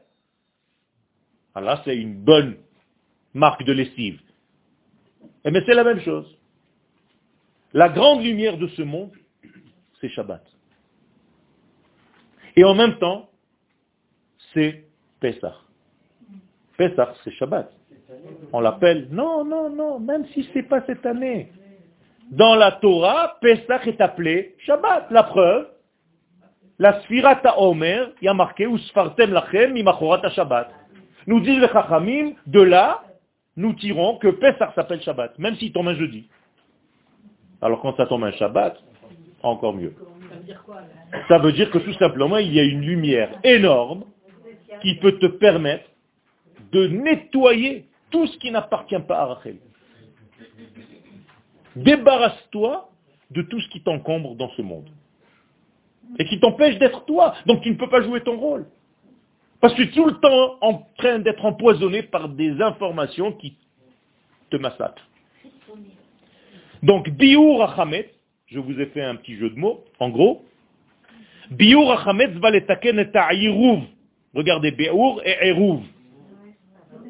[1.53, 2.55] Alors ah, c'est une bonne
[3.33, 4.19] marque de lessive.
[5.43, 6.37] Et eh mais c'est la même chose.
[7.73, 9.11] La grande lumière de ce monde,
[9.99, 10.43] c'est Shabbat.
[12.55, 13.29] Et en même temps,
[14.53, 14.85] c'est
[15.19, 15.55] Pessah.
[16.77, 17.71] Pessah, c'est Shabbat.
[18.51, 21.51] On l'appelle, non, non, non, même si ce n'est pas cette année.
[22.31, 25.11] Dans la Torah, Pesach est appelé Shabbat.
[25.11, 25.67] La preuve,
[26.79, 30.71] la Sfirata Omer, il y a marqué Usfartem lachem imachorata Shabbat.
[31.27, 33.03] Nous disent les Chachamim, de là,
[33.55, 36.29] nous tirons que Pesach s'appelle Shabbat, même s'il tombe un jeudi.
[37.61, 38.77] Alors quand ça tombe un Shabbat,
[39.43, 39.93] encore mieux.
[41.27, 44.05] Ça veut dire que tout simplement, il y a une lumière énorme
[44.81, 45.85] qui peut te permettre
[46.71, 49.57] de nettoyer tout ce qui n'appartient pas à Rachel.
[51.75, 52.89] Débarrasse-toi
[53.31, 54.89] de tout ce qui t'encombre dans ce monde.
[56.19, 57.35] Et qui t'empêche d'être toi.
[57.45, 58.65] Donc tu ne peux pas jouer ton rôle.
[59.61, 63.57] Parce que tu es tout le temps en train d'être empoisonné par des informations qui
[64.49, 65.07] te massacrent.
[66.83, 68.09] Donc, Biur Achamet,
[68.47, 70.43] je vous ai fait un petit jeu de mots, en gros.
[71.51, 73.81] Biur Achamet va les et
[74.33, 75.81] Regardez, Biur et Eruv.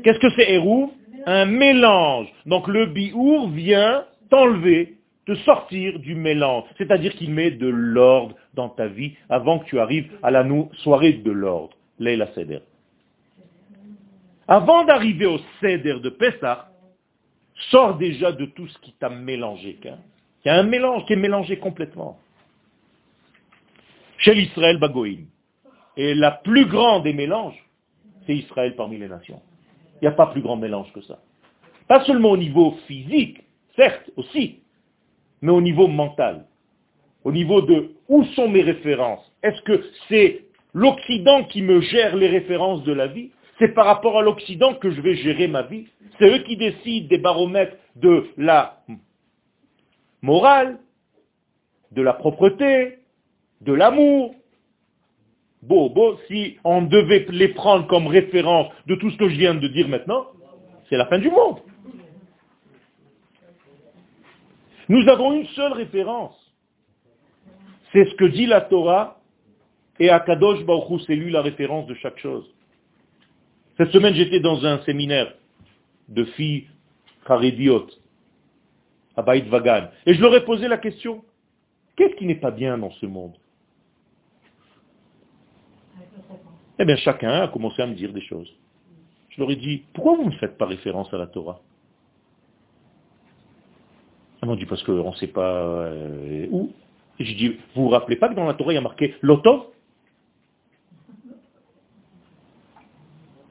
[0.04, 0.90] Qu'est-ce que c'est Eruv?
[1.26, 2.28] Un mélange.
[2.48, 6.64] Donc le Biur vient t'enlever, te sortir du mélange.
[6.78, 10.46] C'est-à-dire qu'il met de l'ordre dans ta vie avant que tu arrives à la
[10.78, 11.76] soirée de l'ordre.
[12.00, 12.62] Leila Seder.
[14.48, 16.71] Avant d'arriver au Seder de Pessah,
[17.70, 19.78] sors déjà de tout ce qui t'a mélangé.
[19.84, 22.18] Il y a un mélange qui est mélangé complètement.
[24.18, 25.26] Chez l'Israël Bagoïm.
[25.98, 27.62] Et la plus grande des mélanges,
[28.26, 29.42] c'est Israël parmi les nations.
[30.02, 31.20] Il n'y a pas plus grand mélange que ça.
[31.88, 33.44] Pas seulement au niveau physique,
[33.76, 34.60] certes aussi,
[35.42, 36.46] mais au niveau mental.
[37.24, 42.28] Au niveau de où sont mes références Est-ce que c'est l'Occident qui me gère les
[42.28, 43.32] références de la vie
[43.62, 45.86] C'est par rapport à l'Occident que je vais gérer ma vie
[46.18, 48.82] C'est eux qui décident des baromètres de la
[50.24, 50.80] morale,
[51.92, 52.98] de la propreté,
[53.62, 54.34] de l'amour.
[55.62, 55.94] Bon,
[56.28, 59.88] si on devait les prendre comme référence de tout ce que je viens de dire
[59.88, 60.26] maintenant,
[60.90, 61.60] c'est la fin du monde.
[64.90, 66.36] Nous avons une seule référence.
[67.94, 69.22] C'est ce que dit la Torah
[70.00, 72.52] et Akadosh Baruch c'est lui la référence de chaque chose.
[73.82, 75.34] Cette semaine, j'étais dans un séminaire
[76.08, 76.68] de filles
[77.26, 78.00] charédiotes
[79.16, 79.88] à Baït Vagan.
[80.06, 81.24] Et je leur ai posé la question,
[81.96, 83.34] qu'est-ce qui n'est pas bien dans ce monde?
[86.78, 88.54] Eh bien, chacun a commencé à me dire des choses.
[89.30, 91.60] Je leur ai dit, pourquoi vous ne faites pas référence à la Torah?
[94.44, 96.72] Elles m'ont dit, parce qu'on ne sait pas euh, où.
[97.18, 99.16] Et je dis, vous vous rappelez pas que dans la Torah, il y a marqué
[99.22, 99.71] l'Otov?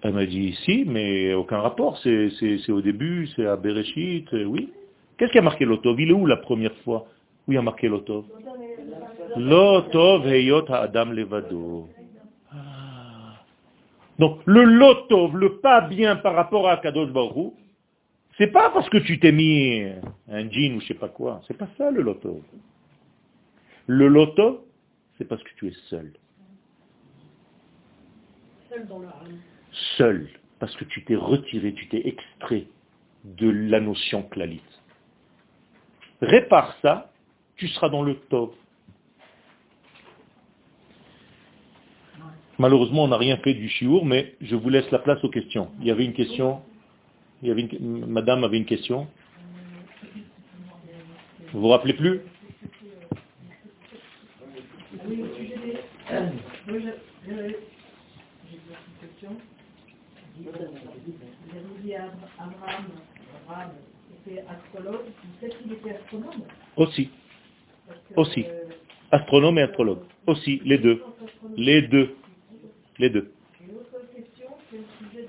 [0.02, 1.98] Elle m'a dit, si, mais aucun rapport.
[1.98, 4.72] C'est au début, c'est à Bereshit, euh, oui.
[5.18, 6.00] Qu'est-ce qui a marqué l'Otov?
[6.00, 7.06] Il est où la première fois?
[7.46, 8.24] Où il a marqué l'Otov?
[9.36, 11.88] L'Otov heyot Adam levado.
[12.50, 13.44] Ah.
[14.18, 17.52] Donc, le lotov, le pas bien par rapport à Kadosh Baruch
[18.40, 19.82] c'est pas parce que tu t'es mis
[20.26, 21.42] un jean ou je sais pas quoi.
[21.46, 22.40] C'est pas ça le lotov.
[23.86, 24.60] Le lotov,
[25.18, 26.10] c'est parce que tu es seul.
[28.70, 29.00] Seul dans
[29.96, 32.66] seul, parce que tu t'es retiré, tu t'es extrait
[33.24, 34.62] de la notion clalite.
[36.20, 37.12] Répare ça,
[37.56, 38.54] tu seras dans le top.
[42.58, 45.70] Malheureusement, on n'a rien fait du chiour, mais je vous laisse la place aux questions.
[45.80, 46.60] Il y avait une question?
[47.42, 49.08] Madame avait une question?
[51.52, 52.20] Vous vous rappelez plus?
[60.42, 62.84] Vous avez dit Abraham,
[63.46, 63.70] Abraham
[64.26, 65.06] était astrologue,
[65.40, 66.44] peut-être qu'il était astronome
[66.76, 67.10] Aussi.
[68.16, 68.46] Aussi.
[69.10, 70.02] Astronome et astrologue.
[70.26, 71.02] Aussi, les deux.
[71.56, 72.16] Les deux.
[72.98, 73.32] Les deux.
[73.60, 75.26] Une autre question, c'est au sujet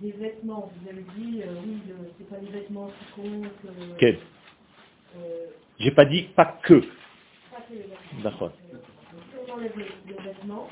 [0.00, 0.70] des, vêtements.
[0.80, 1.78] Vous avez dit, euh, oui,
[2.18, 3.46] c'est pas les vêtements qui comptent.
[3.66, 4.18] Euh, Quel?
[5.16, 5.46] Euh,
[5.78, 6.80] J'ai pas dit pas que.
[6.80, 8.22] Pas que les vêtements.
[8.22, 8.52] D'accord.
[8.60, 10.68] Si on enlève les vêtements,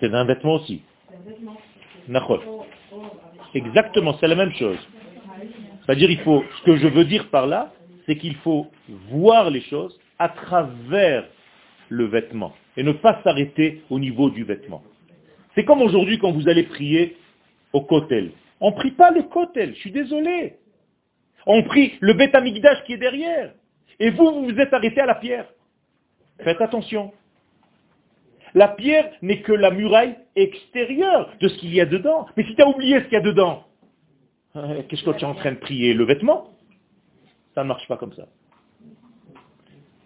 [0.00, 0.82] c'est un vêtement aussi.
[3.54, 4.78] Exactement, c'est la même chose.
[5.84, 7.72] C'est-à-dire, il faut, ce que je veux dire par là,
[8.06, 8.66] c'est qu'il faut
[9.10, 11.24] voir les choses à travers
[11.88, 14.82] le vêtement et ne pas s'arrêter au niveau du vêtement.
[15.54, 17.16] C'est comme aujourd'hui quand vous allez prier
[17.72, 18.30] au kotel.
[18.60, 20.56] On ne prie pas le kotel, je suis désolé.
[21.46, 23.52] On prie le bêta qui est derrière.
[23.98, 25.46] Et vous, vous vous êtes arrêté à la pierre.
[26.42, 27.12] Faites attention.
[28.54, 32.26] La pierre n'est que la muraille extérieure de ce qu'il y a dedans.
[32.36, 33.64] Mais si tu as oublié ce qu'il y a dedans,
[34.56, 36.50] euh, qu'est-ce que tu es en train de prier Le vêtement?
[37.54, 38.26] Ça ne marche pas comme ça.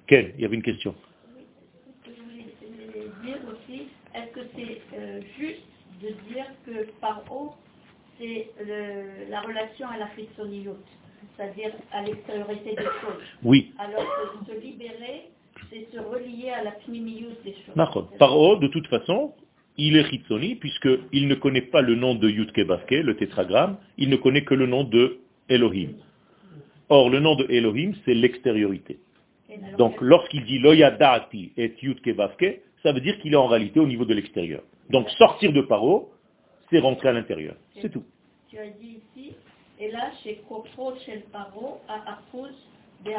[0.06, 0.94] Quelle Il y avait une question.
[3.24, 5.62] dire aussi, est-ce que c'est juste
[6.02, 7.54] de dire que par haut,
[8.18, 8.50] c'est
[9.28, 10.86] la relation à la frissoniote,
[11.36, 13.72] c'est-à-dire à, l'extériorité des choses Oui.
[13.78, 15.30] Alors que se libérer,
[15.70, 18.08] c'est se relier à la des choses.
[18.18, 19.32] Paro, de toute façon,
[19.76, 24.16] il est Hitzoni, puisqu'il ne connaît pas le nom de Yudke le tétragramme, il ne
[24.16, 25.94] connaît que le nom de Elohim.
[26.88, 28.98] Or, le nom de Elohim, c'est l'extériorité.
[29.78, 32.10] Donc, lorsqu'il dit Loyadati et Yudke
[32.82, 34.62] ça veut dire qu'il est en réalité au niveau de l'extérieur.
[34.90, 36.12] Donc, sortir de Paro,
[36.70, 37.54] c'est rentrer à l'intérieur.
[37.80, 38.04] C'est tout.
[38.50, 39.32] Tu as dit ici,
[39.80, 42.18] et là, chez Kopro, chez Paro, à
[43.04, 43.10] de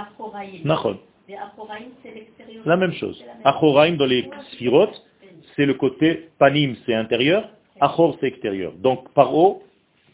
[2.66, 3.24] La même chose.
[3.44, 5.04] Achoraim dans les sphirotes,
[5.56, 7.50] c'est le côté panim, c'est intérieur,
[7.80, 8.74] achor, c'est extérieur.
[8.74, 9.64] Donc paro,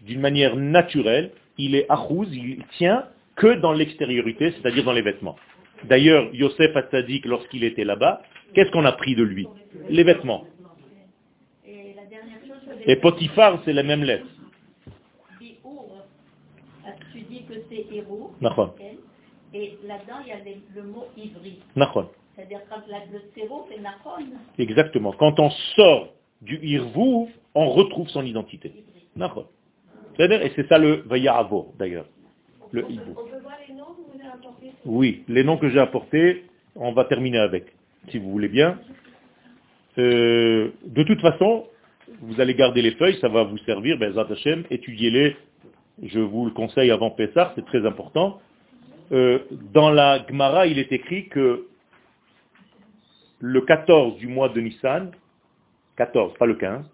[0.02, 3.06] d'une manière naturelle, il est achouz, il tient
[3.36, 5.36] que dans l'extériorité, c'est-à-dire dans les vêtements.
[5.86, 8.22] D'ailleurs, Yosef Hatzadik, lorsqu'il était là-bas,
[8.54, 9.48] qu'est-ce qu'on a pris de lui?
[9.90, 10.46] Les vêtements.
[12.86, 14.26] Et Potiphar, c'est la même lettre.
[17.14, 18.32] Tu dis que c'est héros.
[19.54, 21.60] Et là-dedans, il y a les- le mot ivri.
[21.76, 22.10] Nachon.
[22.36, 24.26] C'est-à-dire quand la- le zéro fait nachon,
[24.58, 25.12] Exactement.
[25.14, 28.70] Quand on sort du Irvouv, on retrouve son identité.
[28.70, 29.06] ivri.
[29.16, 29.46] Nachon.
[30.16, 32.06] C'est-à-dire- Et c'est ça le Vayaravo, d'ailleurs.
[32.72, 33.12] Le hibou.
[33.12, 34.72] On peut voir les noms que vous avez apportés?
[34.86, 36.46] Oui, les noms que j'ai apportés,
[36.76, 37.66] on va terminer avec,
[38.10, 38.80] si vous voulez bien.
[39.98, 41.66] Euh, de toute façon,
[42.22, 44.14] vous allez garder les feuilles, ça va vous servir, ben,
[44.70, 45.36] étudiez-les,
[46.04, 48.40] je vous le conseille avant Pessah, c'est très important.
[49.12, 49.40] Euh,
[49.74, 51.68] dans la Gemara, il est écrit que
[53.40, 55.12] le 14 du mois de Nissan,
[55.98, 56.86] 14, pas le 15,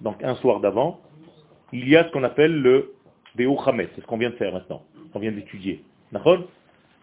[0.00, 1.00] donc un soir d'avant,
[1.72, 2.92] il y a ce qu'on appelle le
[3.34, 5.82] Beo c'est ce qu'on vient de faire maintenant, qu'on vient d'étudier.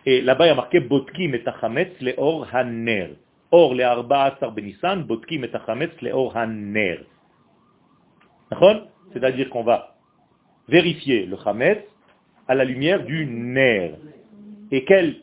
[0.06, 1.44] Et là-bas, il y a marqué Botkim et
[2.02, 3.16] le Or Haner.
[3.52, 5.52] Or le Arba Asar Benissan, Botkim et
[6.02, 7.00] le Or Haner.
[9.14, 9.96] C'est-à-dire qu'on va
[10.70, 11.84] vérifier le Hametz
[12.48, 13.96] à la lumière du Ner.
[14.72, 15.18] Et quel,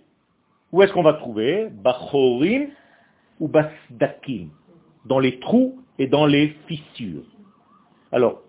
[0.72, 1.68] où est-ce qu'on va trouver?
[1.70, 2.68] Bachorim
[3.40, 4.50] ou Basdakim?
[5.06, 7.24] Dans les trous et dans les fissures.
[8.12, 8.42] Alors,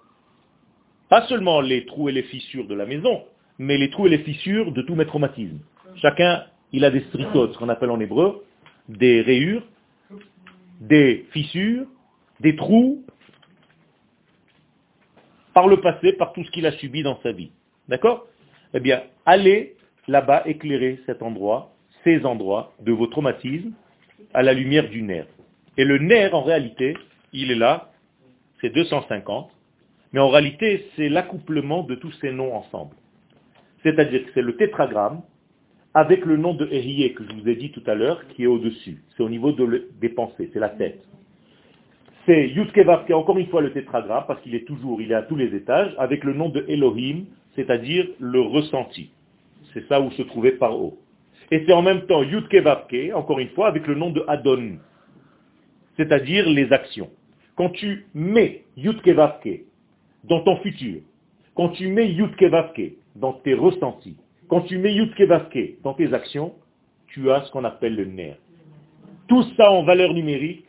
[1.10, 3.24] pas seulement les trous et les fissures de la maison,
[3.58, 5.60] mais les trous et les fissures de tous mes traumatismes.
[5.95, 8.45] Chacun, il a des stritotes, ce qu'on appelle en hébreu,
[8.89, 9.64] des rayures,
[10.82, 11.86] des fissures,
[12.39, 13.04] des trous,
[15.54, 17.52] par le passé, par tout ce qu'il a subi dans sa vie.
[17.88, 18.28] D'accord?
[18.74, 19.76] Eh bien, allez
[20.10, 21.72] là-bas éclairer cet endroit,
[22.03, 23.74] ces endroits de vos traumatismes,
[24.34, 25.28] à la lumière du nerf.
[25.78, 26.97] Et le nerf, en réalité,
[27.32, 27.91] il est là,
[28.60, 29.51] c'est 250,
[30.12, 32.95] mais en réalité, c'est l'accouplement de tous ces noms ensemble.
[33.84, 35.22] C'est-à-dire que c'est le tétragramme
[35.93, 38.47] avec le nom de Erié que je vous ai dit tout à l'heure, qui est
[38.47, 39.01] au-dessus.
[39.16, 41.03] C'est au niveau des pensées, c'est la tête.
[42.26, 45.16] C'est Yudkevav, qui est encore une fois le tétragramme, parce qu'il est toujours, il est
[45.16, 49.12] à tous les étages, avec le nom de Elohim, c'est-à-dire le ressenti.
[49.74, 50.98] C'est ça où se trouvait Paro.
[51.52, 54.78] Et c'est en même temps Yudkevavke, encore une fois, avec le nom de Adon,
[55.98, 57.10] c'est-à-dire les actions.
[57.56, 59.62] Quand tu mets Yudkevavke
[60.24, 61.02] dans ton futur,
[61.56, 64.18] quand tu mets Yudkevavke dans tes ressentis,
[64.48, 66.54] quand tu mets Yudkevavke dans tes actions,
[67.08, 68.38] tu as ce qu'on appelle le nerf.
[69.28, 70.66] Tout ça en valeur numérique,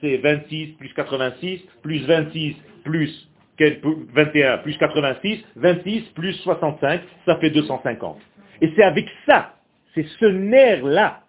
[0.00, 3.80] c'est 26 plus 86, plus 26 plus quel-
[4.14, 8.18] 21 plus 86, 26 plus 65, ça fait 250.
[8.62, 9.56] Et c'est avec ça,
[9.92, 11.24] c'est ce nerf-là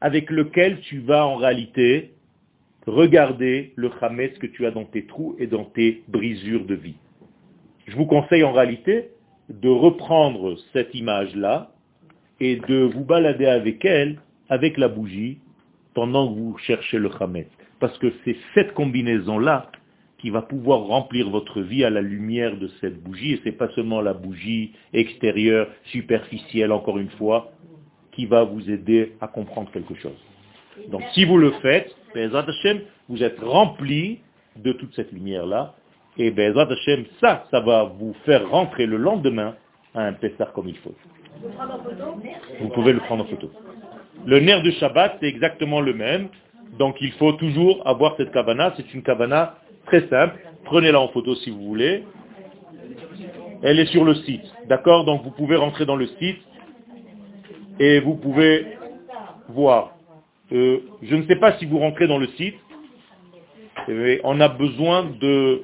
[0.00, 2.14] avec lequel tu vas en réalité
[2.86, 6.96] regarder le Hametz que tu as dans tes trous et dans tes brisures de vie.
[7.86, 9.10] Je vous conseille en réalité
[9.50, 11.70] de reprendre cette image-là
[12.40, 14.18] et de vous balader avec elle,
[14.48, 15.38] avec la bougie,
[15.92, 17.48] pendant que vous cherchez le Hametz.
[17.78, 19.70] Parce que c'est cette combinaison-là
[20.20, 23.34] qui va pouvoir remplir votre vie à la lumière de cette bougie.
[23.34, 27.52] Et c'est pas seulement la bougie extérieure, superficielle, encore une fois,
[28.12, 30.18] qui va vous aider à comprendre quelque chose.
[30.88, 31.94] Donc si vous le faites,
[33.08, 34.18] vous êtes rempli
[34.56, 35.74] de toute cette lumière-là.
[36.18, 39.54] Et Be'ezrat Hashem, ça, ça va vous faire rentrer le lendemain
[39.94, 40.94] à un Pessar comme il faut.
[42.60, 43.50] Vous pouvez le prendre en photo.
[44.26, 46.28] Le nerf de Shabbat, c'est exactement le même.
[46.78, 48.74] Donc il faut toujours avoir cette kavana.
[48.76, 49.56] C'est une kavana
[49.90, 50.38] très simple.
[50.64, 52.04] Prenez-la en photo si vous voulez.
[53.62, 54.44] Elle est sur le site.
[54.68, 55.04] D'accord?
[55.04, 56.38] Donc vous pouvez rentrer dans le site
[57.80, 58.66] et vous pouvez
[59.48, 59.96] voir.
[60.52, 62.54] Euh, je ne sais pas si vous rentrez dans le site.
[63.88, 65.62] mais on a besoin de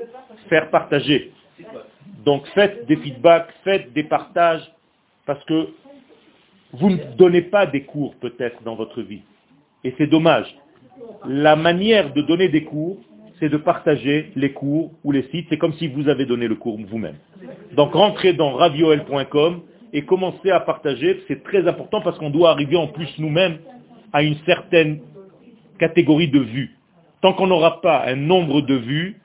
[0.49, 1.33] faire partager.
[2.25, 4.69] Donc faites des feedbacks, faites des partages,
[5.25, 5.69] parce que
[6.73, 9.23] vous ne donnez pas des cours peut-être dans votre vie.
[9.85, 10.53] Et c'est dommage.
[11.27, 12.99] La manière de donner des cours,
[13.39, 15.47] c'est de partager les cours ou les sites.
[15.51, 17.17] C'est comme si vous avez donné le cours vous-même.
[17.75, 19.61] Donc rentrez dans ravioel.com
[19.93, 21.23] et commencez à partager.
[21.29, 23.59] C'est très important parce qu'on doit arriver en plus nous-mêmes
[24.13, 25.01] à une certaine
[25.79, 26.77] catégorie de vues.
[27.21, 29.21] Tant qu'on n'aura pas un nombre de vues,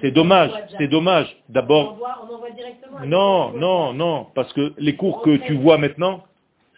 [0.00, 1.34] c'est dommage, c'est dommage.
[1.48, 1.98] D'abord,
[3.04, 6.24] non, non, non, parce que les cours que tu vois maintenant,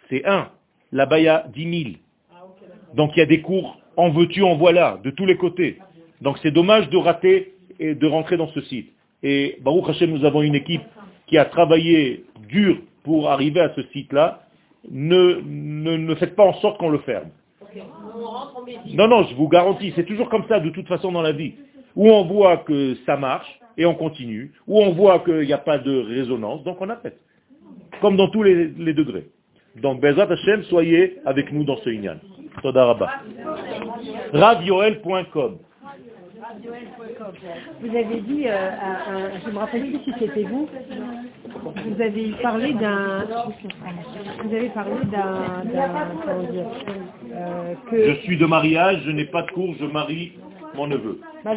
[0.09, 0.49] c'est un.
[0.91, 1.95] Là-bas, il y a 10 000.
[2.31, 2.95] Ah, ok, d'accord.
[2.95, 5.77] Donc il y a des cours en veux-tu, en voilà, de tous les côtés.
[6.21, 8.89] Donc c'est dommage de rater et de rentrer dans ce site.
[9.23, 10.81] Et Baruch Hashem, nous avons une équipe
[11.27, 14.43] qui a travaillé dur pour arriver à ce site-là.
[14.89, 17.29] Ne, ne, ne faites pas en sorte qu'on le ferme.
[18.93, 21.53] Non, non, je vous garantis, c'est toujours comme ça de toute façon dans la vie.
[21.95, 25.57] Où on voit que ça marche et on continue, où on voit qu'il n'y a
[25.57, 27.17] pas de résonance, donc on appelle.
[28.01, 29.27] Comme dans tous les, les degrés.
[29.75, 32.17] Donc, Bezat Hashem, soyez avec nous dans ce Inyan.
[32.61, 33.09] Todaraba.
[34.33, 35.59] Radioel.com.
[37.81, 40.67] Vous avez dit, euh, à, je me rappelle plus si c'était vous,
[41.45, 43.25] vous avez parlé d'un,
[44.43, 45.63] vous avez parlé d'un,
[47.31, 48.13] euh, que...
[48.13, 50.33] Je suis de mariage, je n'ai pas de cours, je marie
[50.75, 51.19] mon neveu.
[51.43, 51.51] Bah,